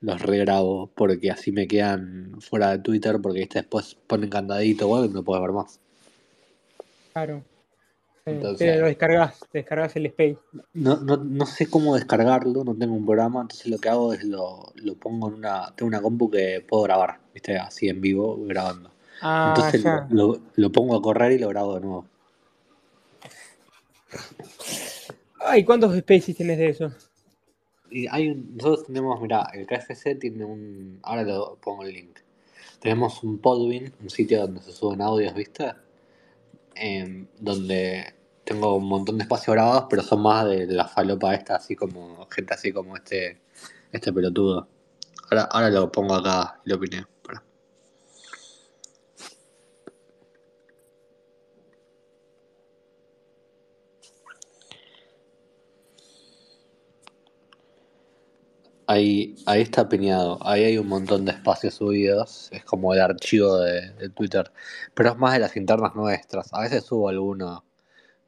Los 0.02 0.22
regrabo 0.22 0.92
porque 0.96 1.32
así 1.32 1.52
me 1.52 1.68
quedan 1.68 2.36
fuera 2.40 2.72
de 2.72 2.80
Twitter 2.80 3.20
porque 3.22 3.40
¿viste? 3.40 3.60
después 3.60 3.96
ponen 4.08 4.30
candadito 4.30 4.88
o 4.88 4.96
algo 4.96 5.10
y 5.10 5.14
no 5.14 5.24
puedo 5.24 5.42
ver 5.42 5.52
más. 5.52 5.80
Claro. 7.14 7.44
Sí, 8.26 8.32
Entonces- 8.32 8.74
te 8.74 8.80
lo 8.80 8.86
descargas, 8.88 9.40
te 9.52 9.60
descargas 9.60 9.96
el 9.96 10.06
Space. 10.08 10.38
No, 10.74 10.98
no, 10.98 11.18
no 11.18 11.46
sé 11.46 11.68
cómo 11.70 11.96
descargarlo, 11.96 12.64
no 12.64 12.76
tengo 12.76 12.94
un 12.96 13.06
programa, 13.06 13.42
entonces 13.42 13.68
lo 13.68 13.78
que 13.78 13.90
hago 13.90 14.14
es 14.14 14.24
lo, 14.24 14.74
lo 14.76 14.96
pongo 14.96 15.30
en 15.30 15.36
una... 15.36 15.74
Tengo 15.76 15.88
una 15.88 16.02
compu 16.02 16.30
que 16.30 16.64
puedo 16.68 16.84
grabar, 16.84 17.20
¿viste? 17.34 17.58
Así 17.58 17.88
en 17.88 18.02
vivo, 18.02 18.38
grabando. 18.46 18.92
Ah, 19.22 19.72
Entonces 19.72 19.84
ya. 19.84 20.08
lo, 20.10 20.40
lo- 20.56 20.72
pongo 20.72 20.96
a 20.98 21.02
correr 21.02 21.34
y 21.34 21.40
lo 21.40 21.50
grabo 21.50 21.76
de 21.76 21.82
nuevo. 21.82 22.06
Ay, 25.40 25.64
¿cuántos 25.66 25.98
Spaces 25.98 26.38
tenés 26.38 26.58
de 26.58 26.70
eso? 26.70 26.92
Y 27.90 28.08
hay 28.08 28.36
nosotros 28.36 28.88
tenemos, 28.88 29.22
mira, 29.22 29.50
el 29.54 29.68
KFC 29.68 30.16
tiene 30.20 30.46
un, 30.46 31.00
ahora 31.04 31.24
lo 31.24 31.58
pongo 31.58 31.84
el 31.84 31.94
link. 31.94 32.20
Tenemos 32.80 33.24
un 33.24 33.40
Podbean, 33.40 33.94
un 34.02 34.10
sitio 34.10 34.42
donde 34.42 34.62
se 34.62 34.72
suben 34.74 35.02
audios, 35.02 35.34
¿viste? 35.36 35.74
Em, 36.76 37.28
donde 37.40 38.16
tengo 38.46 38.76
un 38.78 38.88
montón 38.88 39.18
de 39.18 39.24
espacios 39.24 39.56
grabados, 39.56 39.86
pero 39.90 40.04
son 40.04 40.22
más 40.24 40.46
de 40.48 40.68
la 40.68 40.88
falopa 40.88 41.34
esta, 41.36 41.56
así 41.58 41.76
como 41.76 42.28
gente 42.30 42.54
así 42.54 42.72
como 42.74 42.96
este, 42.98 43.42
este 43.92 44.14
pelotudo. 44.14 44.68
Ahora, 45.32 45.44
ahora 45.52 45.70
lo 45.72 45.92
pongo 45.92 46.16
acá, 46.16 46.62
lo 46.66 46.76
opiné. 46.78 47.06
Pará. 47.24 47.44
Ahí, 58.88 59.36
ahí 59.48 59.62
está 59.62 59.90
piñado, 59.90 60.38
ahí 60.48 60.64
hay 60.64 60.78
un 60.78 60.88
montón 60.88 61.26
de 61.26 61.32
espacios 61.32 61.74
subidos, 61.76 62.50
es 62.52 62.64
como 62.64 62.94
el 62.94 63.02
archivo 63.02 63.58
de, 63.60 63.92
de 63.94 64.10
Twitter, 64.10 64.52
pero 64.94 65.10
es 65.12 65.18
más 65.18 65.34
de 65.34 65.40
las 65.40 65.56
internas 65.58 65.96
nuestras. 65.96 66.54
A 66.54 66.62
veces 66.62 66.84
subo 66.84 67.10
alguno, 67.10 67.66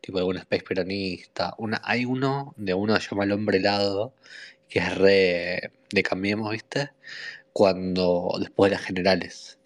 tipo 0.01 0.17
algún 0.19 0.37
space 0.37 0.63
peronista. 0.63 1.53
Una, 1.59 1.81
hay 1.83 2.05
uno 2.05 2.53
de 2.57 2.73
uno 2.73 2.95
que 2.95 3.01
se 3.01 3.09
llama 3.09 3.25
El 3.25 3.33
Hombre 3.33 3.59
Helado, 3.59 4.13
que 4.69 4.79
es 4.79 4.97
re 4.97 5.73
de 5.91 6.03
Cambiemos, 6.03 6.51
¿viste? 6.51 6.91
Cuando, 7.53 8.35
después 8.39 8.71
de 8.71 8.77
las 8.77 8.85
generales, 8.85 9.59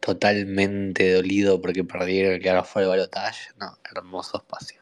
totalmente 0.00 1.12
dolido 1.14 1.60
porque 1.60 1.84
perdieron, 1.84 2.40
que 2.40 2.50
ahora 2.50 2.64
fue 2.64 2.82
el 2.82 2.88
balotaje. 2.88 3.50
No, 3.58 3.78
hermoso 3.94 4.38
espacio. 4.38 4.79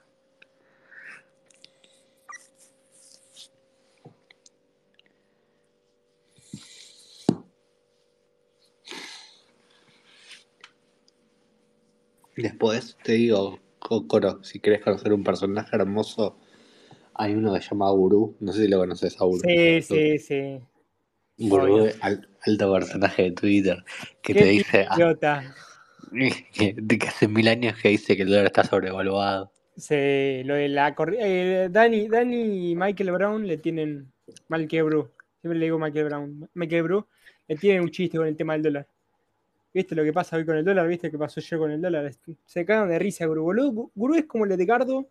Después 12.42 12.96
te 13.02 13.12
digo, 13.12 13.58
Coro, 13.78 14.42
si 14.44 14.60
querés 14.60 14.82
conocer 14.82 15.12
un 15.12 15.24
personaje 15.24 15.76
hermoso, 15.76 16.38
hay 17.14 17.34
uno 17.34 17.52
que 17.54 17.60
se 17.60 17.70
llama 17.70 17.90
Gurú. 17.90 18.36
No 18.40 18.52
sé 18.52 18.62
si 18.64 18.68
lo 18.68 18.78
conoces 18.78 19.20
a 19.20 19.24
Gurú. 19.24 19.40
Sí, 19.40 19.82
sí, 19.82 20.18
sí. 20.18 20.60
Es 21.36 22.02
al- 22.02 22.28
alto 22.46 22.72
personaje 22.72 23.22
de 23.24 23.32
Twitter, 23.32 23.84
que 24.22 24.34
Qué 24.34 24.40
te 24.40 24.46
dice 24.46 24.86
ah, 24.88 24.94
idiota. 24.96 25.54
que, 26.52 26.74
de 26.76 26.98
que 26.98 27.08
hace 27.08 27.28
mil 27.28 27.48
años 27.48 27.76
que 27.80 27.90
dice 27.90 28.16
que 28.16 28.22
el 28.22 28.28
dólar 28.30 28.46
está 28.46 28.64
sobrevaluado. 28.64 29.52
Sí, 29.76 30.42
lo 30.44 30.54
de 30.54 30.68
la 30.68 30.94
eh, 31.18 31.68
Dani, 31.70 32.08
Dani 32.08 32.70
y 32.70 32.76
Michael 32.76 33.12
Brown 33.12 33.46
le 33.46 33.58
tienen. 33.58 34.12
Michael 34.48 34.84
Bru. 34.84 35.10
Siempre 35.40 35.58
le 35.58 35.66
digo 35.66 35.78
Michael 35.78 36.04
Brown. 36.06 36.50
Michael 36.54 36.82
Bru 36.82 37.06
le 37.46 37.56
tienen 37.56 37.82
un 37.82 37.90
chiste 37.90 38.18
con 38.18 38.26
el 38.26 38.36
tema 38.36 38.54
del 38.54 38.62
dólar. 38.62 38.88
¿Viste 39.72 39.94
lo 39.94 40.02
que 40.02 40.12
pasa 40.12 40.36
hoy 40.36 40.44
con 40.46 40.56
el 40.56 40.64
dólar? 40.64 40.88
¿Viste 40.88 41.08
lo 41.08 41.12
que 41.12 41.18
pasó 41.18 41.40
ayer 41.40 41.58
con 41.58 41.70
el 41.70 41.80
dólar? 41.80 42.10
Se 42.46 42.64
cagan 42.64 42.88
de 42.88 42.98
risa, 42.98 43.26
Gurú. 43.26 43.42
Boludo, 43.44 43.72
Gu- 43.72 43.90
Gurú 43.94 44.14
es 44.14 44.24
como 44.24 44.44
el 44.44 44.52
Edgardo. 44.52 45.06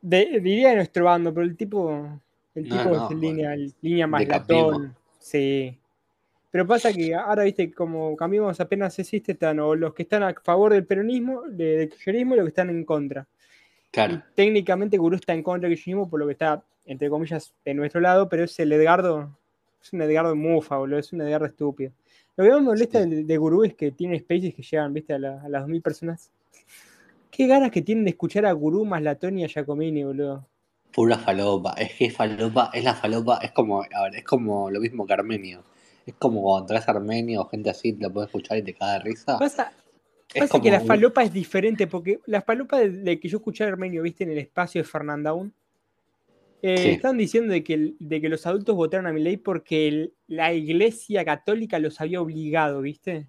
De, 0.00 0.40
diría 0.40 0.70
de 0.70 0.76
nuestro 0.76 1.04
bando, 1.04 1.32
pero 1.34 1.44
el 1.44 1.56
tipo. 1.56 2.20
El 2.54 2.68
No, 2.68 2.76
tipo 2.78 2.90
no, 2.96 3.08
es 3.10 3.16
línea, 3.16 3.56
línea 3.82 4.06
más 4.06 4.26
latón. 4.26 4.96
Sí. 5.18 5.78
Pero 6.50 6.66
pasa 6.66 6.92
que 6.92 7.14
ahora, 7.14 7.42
viste, 7.42 7.70
como 7.72 8.16
cambiamos 8.16 8.58
apenas 8.60 8.98
existe, 8.98 9.32
están 9.32 9.58
o 9.60 9.74
los 9.74 9.92
que 9.92 10.04
están 10.04 10.22
a 10.22 10.32
favor 10.42 10.72
del 10.72 10.86
peronismo, 10.86 11.42
de- 11.48 11.76
del 11.78 11.88
kirchnerismo, 11.90 12.34
y 12.34 12.36
los 12.38 12.46
que 12.46 12.50
están 12.50 12.70
en 12.70 12.84
contra. 12.84 13.26
Y 13.88 13.90
Claro, 13.90 14.22
técnicamente 14.34 14.96
Gurú 14.96 15.16
está 15.16 15.34
en 15.34 15.42
contra 15.42 15.68
del 15.68 15.76
kirchnerismo 15.76 16.08
por 16.08 16.20
lo 16.20 16.26
que 16.26 16.32
está, 16.32 16.62
entre 16.86 17.10
comillas, 17.10 17.52
de 17.64 17.74
nuestro 17.74 18.00
lado, 18.00 18.28
pero 18.28 18.44
es 18.44 18.58
el 18.60 18.72
Edgardo, 18.72 19.36
es 19.82 19.92
un 19.92 20.00
Edgardo 20.02 20.34
mufa, 20.36 20.76
boludo, 20.78 20.98
es 20.98 21.12
un 21.12 21.20
Edgardo 21.20 21.46
estúpido. 21.46 21.92
Lo 22.36 22.44
que 22.44 22.50
más 22.50 22.60
me 22.60 22.66
molesta 22.66 23.02
Sí. 23.02 23.08
de, 23.10 23.24
de 23.24 23.36
Gurú 23.38 23.64
es 23.64 23.74
que 23.74 23.90
tiene 23.92 24.18
spaces 24.18 24.54
que 24.54 24.62
llegan, 24.62 24.92
viste, 24.92 25.14
a, 25.14 25.18
la- 25.18 25.40
a 25.42 25.48
las 25.48 25.62
2000 25.62 25.82
personas. 25.82 26.30
Qué 27.30 27.46
ganas 27.46 27.70
que 27.70 27.82
tienen 27.82 28.04
de 28.04 28.10
escuchar 28.10 28.46
a 28.46 28.52
Gurú 28.52 28.84
más 28.84 29.02
Latón 29.02 29.38
y 29.38 29.44
a 29.44 29.48
Giacomini, 29.48 30.04
boludo. 30.04 30.46
pura 30.92 31.18
falopa. 31.18 31.72
Es 31.74 31.92
que 31.94 32.10
falopa, 32.10 32.70
es 32.72 32.82
la 32.84 32.94
falopa, 32.94 33.38
es 33.42 33.52
como, 33.52 33.82
a 33.82 34.02
ver, 34.04 34.16
es 34.16 34.24
como 34.24 34.70
lo 34.70 34.80
mismo 34.80 35.06
que 35.06 35.12
Armenio. 35.12 35.62
Es 36.06 36.14
como 36.14 36.40
cuando 36.42 36.66
traes 36.66 36.88
Armenio 36.88 37.42
o 37.42 37.44
gente 37.48 37.68
así, 37.68 37.92
te 37.92 38.08
puedes 38.08 38.28
escuchar 38.28 38.58
y 38.58 38.62
te 38.62 38.72
cae 38.72 38.94
de 38.94 38.98
risa. 39.00 39.38
Pasa, 39.38 39.72
Es 40.32 40.40
pasa 40.50 40.60
que 40.62 40.70
la 40.70 40.80
falopa 40.80 41.22
es 41.22 41.32
diferente, 41.32 41.86
porque 41.86 42.20
la 42.26 42.40
falopa 42.40 42.78
de, 42.78 42.90
de 42.90 43.20
que 43.20 43.28
yo 43.28 43.38
escuché 43.38 43.64
a 43.64 43.68
Armenio, 43.68 44.02
viste, 44.02 44.24
en 44.24 44.30
el 44.30 44.38
espacio 44.38 44.80
de 44.80 44.88
Fernandaun, 44.88 45.52
eh, 46.68 46.76
Sí. 46.78 46.88
están 46.90 47.16
diciendo 47.18 47.52
de 47.52 47.62
que, 47.62 47.94
de 47.98 48.20
que 48.20 48.28
los 48.28 48.46
adultos 48.46 48.74
votaron 48.74 49.06
a 49.06 49.12
mi 49.12 49.20
ley 49.22 49.36
porque 49.36 49.86
el- 49.88 50.14
la 50.26 50.52
iglesia 50.52 51.24
católica 51.24 51.78
los 51.78 52.00
había 52.00 52.20
obligado, 52.20 52.80
¿viste? 52.80 53.28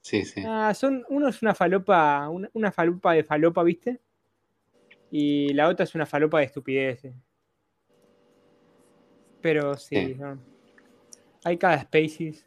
Sí, 0.00 0.24
sí. 0.24 0.42
Ah, 0.46 0.72
son, 0.74 1.04
uno 1.10 1.28
es 1.28 1.42
una 1.42 1.54
falopa, 1.54 2.28
una, 2.30 2.48
una 2.54 2.72
falopa 2.72 3.12
de 3.12 3.24
falopa, 3.24 3.62
¿viste? 3.62 4.00
Y 5.10 5.52
la 5.52 5.68
otra 5.68 5.84
es 5.84 5.94
una 5.94 6.06
falopa 6.06 6.38
de 6.38 6.44
estupideces. 6.46 7.14
Pero 9.40 9.76
sí, 9.76 9.96
Sí. 9.96 10.14
no. 10.18 10.38
hay 11.44 11.56
cada 11.56 11.78
species. 11.80 12.46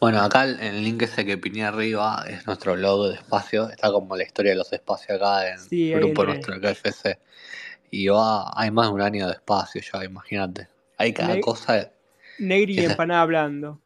Bueno, 0.00 0.20
acá 0.20 0.44
el, 0.44 0.60
el 0.60 0.84
link 0.84 1.02
ese 1.02 1.24
que 1.24 1.38
piné 1.38 1.64
arriba 1.64 2.24
es 2.28 2.46
nuestro 2.46 2.76
logo 2.76 3.08
de 3.08 3.14
espacio. 3.16 3.70
Está 3.70 3.90
como 3.90 4.14
la 4.16 4.24
historia 4.24 4.52
de 4.52 4.58
los 4.58 4.72
espacios 4.72 5.16
acá 5.20 5.48
en 5.50 5.58
Sí, 5.58 5.92
el 5.92 5.98
grupo 6.00 6.22
entré. 6.24 6.34
nuestro 6.38 6.60
KFC. 6.60 7.18
Y 7.90 8.08
va, 8.08 8.50
hay 8.54 8.70
más 8.70 8.88
de 8.88 8.92
un 8.94 9.00
año 9.00 9.26
de 9.26 9.32
espacio 9.32 9.80
ya, 9.80 10.04
imagínate. 10.04 10.68
Hay 10.98 11.12
cada 11.12 11.40
cosa. 11.40 11.90
Negri 12.38 12.74
y 12.74 12.78
Esa- 12.80 12.90
empanada 12.92 13.22
hablando. 13.22 13.80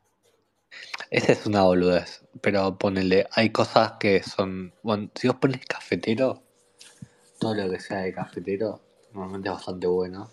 Esa 1.11 1.33
es 1.33 1.47
una 1.47 1.63
boludez. 1.63 2.23
Pero 2.41 2.77
ponele, 2.77 3.27
hay 3.33 3.51
cosas 3.51 3.93
que 4.01 4.23
son. 4.23 4.73
Bueno, 4.83 5.11
si 5.15 5.29
vos 5.29 5.37
pones 5.37 5.65
cafetero, 5.67 6.43
todo 7.39 7.55
lo 7.55 7.71
que 7.71 7.79
sea 7.81 7.99
de 7.99 8.13
cafetero, 8.13 8.81
normalmente 9.13 9.49
es 9.49 9.55
bastante 9.55 9.87
bueno. 9.87 10.31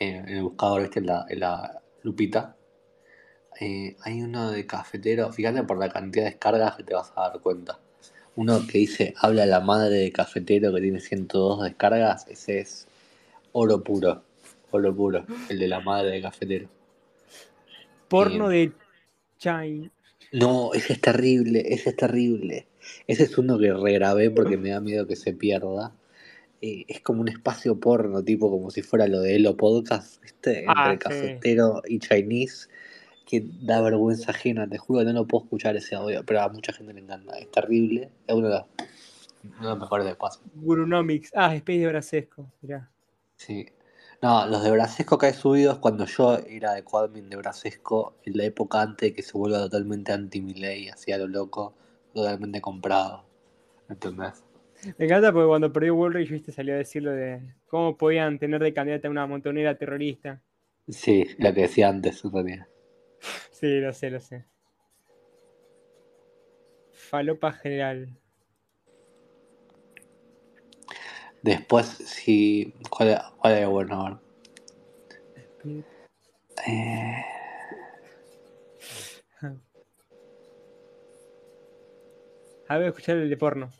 Eh, 0.00 0.16
en 0.16 0.28
el 0.28 0.42
buscador, 0.42 0.82
viste, 0.82 0.98
en 1.00 1.06
la, 1.06 1.24
en 1.28 1.40
la 1.40 1.80
lupita. 2.02 2.56
Eh, 3.60 3.96
hay 4.02 4.22
uno 4.22 4.50
de 4.50 4.66
cafetero, 4.66 5.32
fíjate 5.32 5.62
por 5.62 5.78
la 5.78 5.88
cantidad 5.88 6.24
de 6.24 6.30
descargas 6.30 6.76
que 6.76 6.82
te 6.82 6.94
vas 6.94 7.12
a 7.16 7.28
dar 7.28 7.40
cuenta. 7.40 7.78
Uno 8.36 8.66
que 8.66 8.78
dice, 8.78 9.14
habla 9.16 9.46
la 9.46 9.60
madre 9.60 9.96
de 9.96 10.12
cafetero 10.12 10.74
que 10.74 10.80
tiene 10.80 11.00
102 11.00 11.62
descargas, 11.62 12.26
ese 12.28 12.60
es 12.60 12.88
oro 13.52 13.82
puro, 13.82 14.22
oro 14.72 14.94
puro, 14.94 15.24
el 15.48 15.58
de 15.60 15.68
la 15.68 15.80
madre 15.80 16.10
de 16.10 16.22
cafetero. 16.22 16.68
Porno 18.08 18.50
Eh, 18.50 18.54
de 18.54 18.72
China. 19.38 19.90
No, 20.32 20.74
ese 20.74 20.94
es 20.94 21.00
terrible, 21.00 21.62
ese 21.72 21.90
es 21.90 21.96
terrible. 21.96 22.66
Ese 23.06 23.24
es 23.24 23.38
uno 23.38 23.58
que 23.58 23.72
regrabé 23.72 24.30
porque 24.30 24.56
me 24.56 24.70
da 24.70 24.80
miedo 24.80 25.06
que 25.06 25.16
se 25.16 25.32
pierda. 25.32 25.92
Eh, 26.60 26.84
es 26.88 27.00
como 27.00 27.20
un 27.20 27.28
espacio 27.28 27.78
porno, 27.78 28.22
tipo 28.22 28.50
como 28.50 28.70
si 28.70 28.82
fuera 28.82 29.06
lo 29.06 29.20
de 29.20 29.36
Elo 29.36 29.56
Podcast, 29.56 30.20
¿viste? 30.22 30.60
Entre 30.60 30.72
Ah, 30.74 30.92
sí. 30.92 30.98
cafetero 30.98 31.82
y 31.86 31.98
Chinese, 32.00 32.68
que 33.24 33.44
da 33.62 33.80
vergüenza 33.80 34.30
ajena. 34.30 34.68
Te 34.68 34.78
juro 34.78 35.00
que 35.00 35.06
no 35.06 35.12
lo 35.12 35.26
puedo 35.26 35.44
escuchar 35.44 35.76
ese 35.76 35.94
audio, 35.94 36.24
pero 36.24 36.42
a 36.42 36.48
mucha 36.48 36.72
gente 36.72 36.92
le 36.92 37.00
encanta. 37.00 37.38
Es 37.38 37.50
terrible. 37.50 38.10
Es 38.26 38.34
uno 38.34 38.48
de 38.48 38.54
los, 38.54 38.64
uno 39.44 39.60
de 39.60 39.68
los 39.68 39.78
mejores 39.78 40.06
espacios. 40.06 40.44
Gurunomics. 40.54 41.32
Ah, 41.34 41.54
Space 41.54 41.78
de 41.78 41.86
Brasesco. 41.86 42.50
Mirá. 42.60 42.90
Sí. 43.36 43.66
No, 44.22 44.46
los 44.46 44.62
de 44.62 44.70
Brasesco 44.70 45.18
que 45.18 45.26
hay 45.26 45.32
subidos 45.34 45.78
cuando 45.78 46.06
yo 46.06 46.38
era 46.48 46.72
de 46.72 46.82
Quadmin 46.82 47.28
de 47.28 47.36
Brasesco, 47.36 48.14
en 48.24 48.38
la 48.38 48.44
época 48.44 48.80
antes 48.80 49.10
de 49.10 49.14
que 49.14 49.22
se 49.22 49.36
vuelva 49.36 49.58
totalmente 49.58 50.12
anti-Miley, 50.12 50.88
hacía 50.88 51.18
lo 51.18 51.28
loco, 51.28 51.74
totalmente 52.14 52.60
comprado. 52.60 53.24
¿Entendés? 53.88 54.42
Me 54.98 55.06
encanta 55.06 55.32
porque 55.32 55.46
cuando 55.46 55.72
perdió 55.72 55.94
Woolrich, 55.94 56.30
viste, 56.30 56.52
salió 56.52 56.74
a 56.74 56.78
decirlo 56.78 57.12
de 57.12 57.54
cómo 57.66 57.96
podían 57.96 58.38
tener 58.38 58.62
de 58.62 58.72
candidata 58.72 59.08
a 59.08 59.10
una 59.10 59.26
montonera 59.26 59.76
terrorista. 59.76 60.40
Sí, 60.88 61.26
lo 61.38 61.52
que 61.54 61.62
decía 61.62 61.88
antes, 61.88 62.22
realidad. 62.22 62.66
Sí, 63.64 63.80
lo 63.80 63.94
sé, 63.94 64.10
lo 64.10 64.20
sé. 64.20 64.44
Falopa 66.92 67.50
general. 67.50 68.14
Después, 71.40 71.86
sí. 71.86 72.74
¿Cuál, 72.90 73.18
cuál 73.38 73.54
es 73.54 73.66
bueno? 73.66 74.06
A 74.06 74.20
ver. 75.64 75.82
Eh, 76.66 77.24
A 82.68 82.76
ver, 82.76 82.88
escuchar 82.88 83.16
el 83.16 83.30
de 83.30 83.36
porno. 83.38 83.70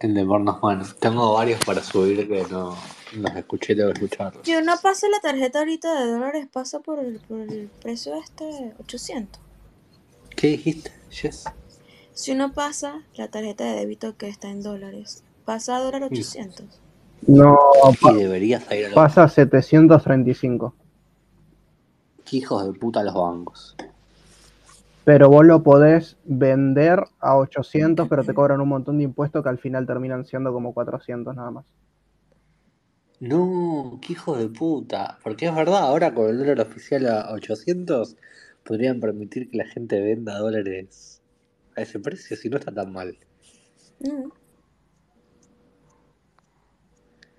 el 0.00 0.12
de 0.12 0.26
pornos, 0.26 0.60
bueno. 0.60 0.84
Tengo 1.00 1.32
varios 1.32 1.64
para 1.64 1.82
subir 1.82 2.28
que 2.28 2.42
no 2.50 2.76
los 3.16 3.34
escuché, 3.36 3.74
tengo 3.74 3.88
que 3.92 3.94
escucharlos. 4.04 4.44
Si 4.46 4.54
uno 4.54 4.72
pasa 4.82 5.08
la 5.08 5.20
tarjeta 5.20 5.60
ahorita 5.60 6.00
de 6.04 6.10
dólares, 6.12 6.48
pasa 6.52 6.80
por 6.80 6.98
el, 6.98 7.18
por 7.20 7.40
el 7.40 7.68
precio 7.82 8.14
este 8.16 8.74
800. 8.80 9.40
¿Qué 10.36 10.48
dijiste, 10.48 10.90
Jess? 11.10 11.44
Si 12.12 12.32
uno 12.32 12.52
pasa 12.52 13.02
la 13.16 13.28
tarjeta 13.28 13.64
de 13.64 13.76
débito 13.76 14.16
que 14.16 14.28
está 14.28 14.48
en 14.50 14.62
dólares, 14.62 15.22
pasa 15.44 15.76
a 15.76 15.80
dólar 15.80 16.04
800. 16.04 16.66
No, 17.26 17.56
pa- 18.00 18.12
Y 18.12 18.16
deberías 18.16 18.62
ir 18.72 18.86
a 18.86 18.88
los 18.88 18.94
pasa 18.94 19.24
a 19.24 19.28
735. 19.28 20.74
qué 22.24 22.36
hijos 22.38 22.64
de 22.66 22.72
puta 22.78 23.02
los 23.02 23.14
bancos. 23.14 23.76
Pero 25.04 25.28
vos 25.28 25.44
lo 25.44 25.62
podés 25.62 26.16
vender 26.24 27.04
a 27.20 27.36
800, 27.36 28.08
pero 28.08 28.24
te 28.24 28.32
cobran 28.32 28.60
un 28.60 28.68
montón 28.68 28.96
de 28.98 29.04
impuestos 29.04 29.42
que 29.42 29.48
al 29.50 29.58
final 29.58 29.86
terminan 29.86 30.24
siendo 30.24 30.52
como 30.52 30.72
400 30.72 31.34
nada 31.36 31.50
más. 31.50 31.64
No, 33.24 34.00
qué 34.02 34.12
hijos 34.12 34.38
de 34.38 34.50
puta. 34.50 35.18
Porque 35.22 35.46
es 35.46 35.54
verdad, 35.54 35.78
ahora 35.78 36.12
con 36.12 36.28
el 36.28 36.36
dólar 36.36 36.60
oficial 36.60 37.06
a 37.06 37.32
800, 37.32 38.16
podrían 38.62 39.00
permitir 39.00 39.48
que 39.48 39.56
la 39.56 39.64
gente 39.64 39.98
venda 40.02 40.38
dólares 40.38 41.22
a 41.74 41.80
ese 41.80 42.00
precio, 42.00 42.36
si 42.36 42.50
no 42.50 42.58
está 42.58 42.70
tan 42.70 42.92
mal. 42.92 43.16
No. 44.00 44.30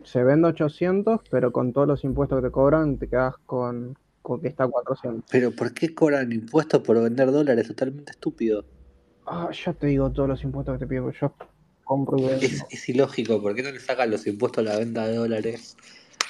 Se 0.03 0.23
vende 0.23 0.47
800, 0.47 1.21
pero 1.29 1.51
con 1.51 1.71
todos 1.71 1.87
los 1.87 2.03
impuestos 2.03 2.41
que 2.41 2.47
te 2.47 2.51
cobran, 2.51 2.97
te 2.97 3.07
quedas 3.07 3.35
con, 3.45 3.95
con 4.23 4.41
que 4.41 4.47
está 4.47 4.63
a 4.63 4.67
400. 4.67 5.29
Pero 5.29 5.51
¿por 5.51 5.71
qué 5.71 5.93
cobran 5.93 6.31
impuestos 6.31 6.81
por 6.81 6.99
vender 6.99 7.31
dólares? 7.31 7.67
Totalmente 7.67 8.11
estúpido. 8.11 8.65
Ah, 9.27 9.51
ya 9.51 9.73
te 9.73 9.85
digo 9.85 10.11
todos 10.11 10.29
los 10.29 10.43
impuestos 10.43 10.73
que 10.73 10.79
te 10.79 10.87
pido, 10.87 11.11
yo 11.11 11.31
Es, 12.69 12.89
ilógico, 12.89 13.41
¿por 13.41 13.55
qué 13.55 13.63
no 13.63 13.71
le 13.71 13.79
sacan 13.79 14.11
los 14.11 14.25
impuestos 14.27 14.65
a 14.65 14.69
la 14.69 14.77
venta 14.77 15.07
de 15.07 15.15
dólares 15.15 15.77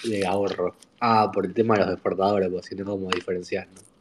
de 0.04 0.26
ahorro? 0.26 0.76
Ah, 1.00 1.32
por 1.34 1.46
el 1.46 1.54
tema 1.54 1.76
de 1.76 1.86
los 1.86 1.94
exportadores, 1.94 2.50
pues 2.50 2.66
si 2.66 2.76
no, 2.76 2.86
¿cómo 2.86 3.10
diferenciar? 3.10 3.68
no? 3.68 3.95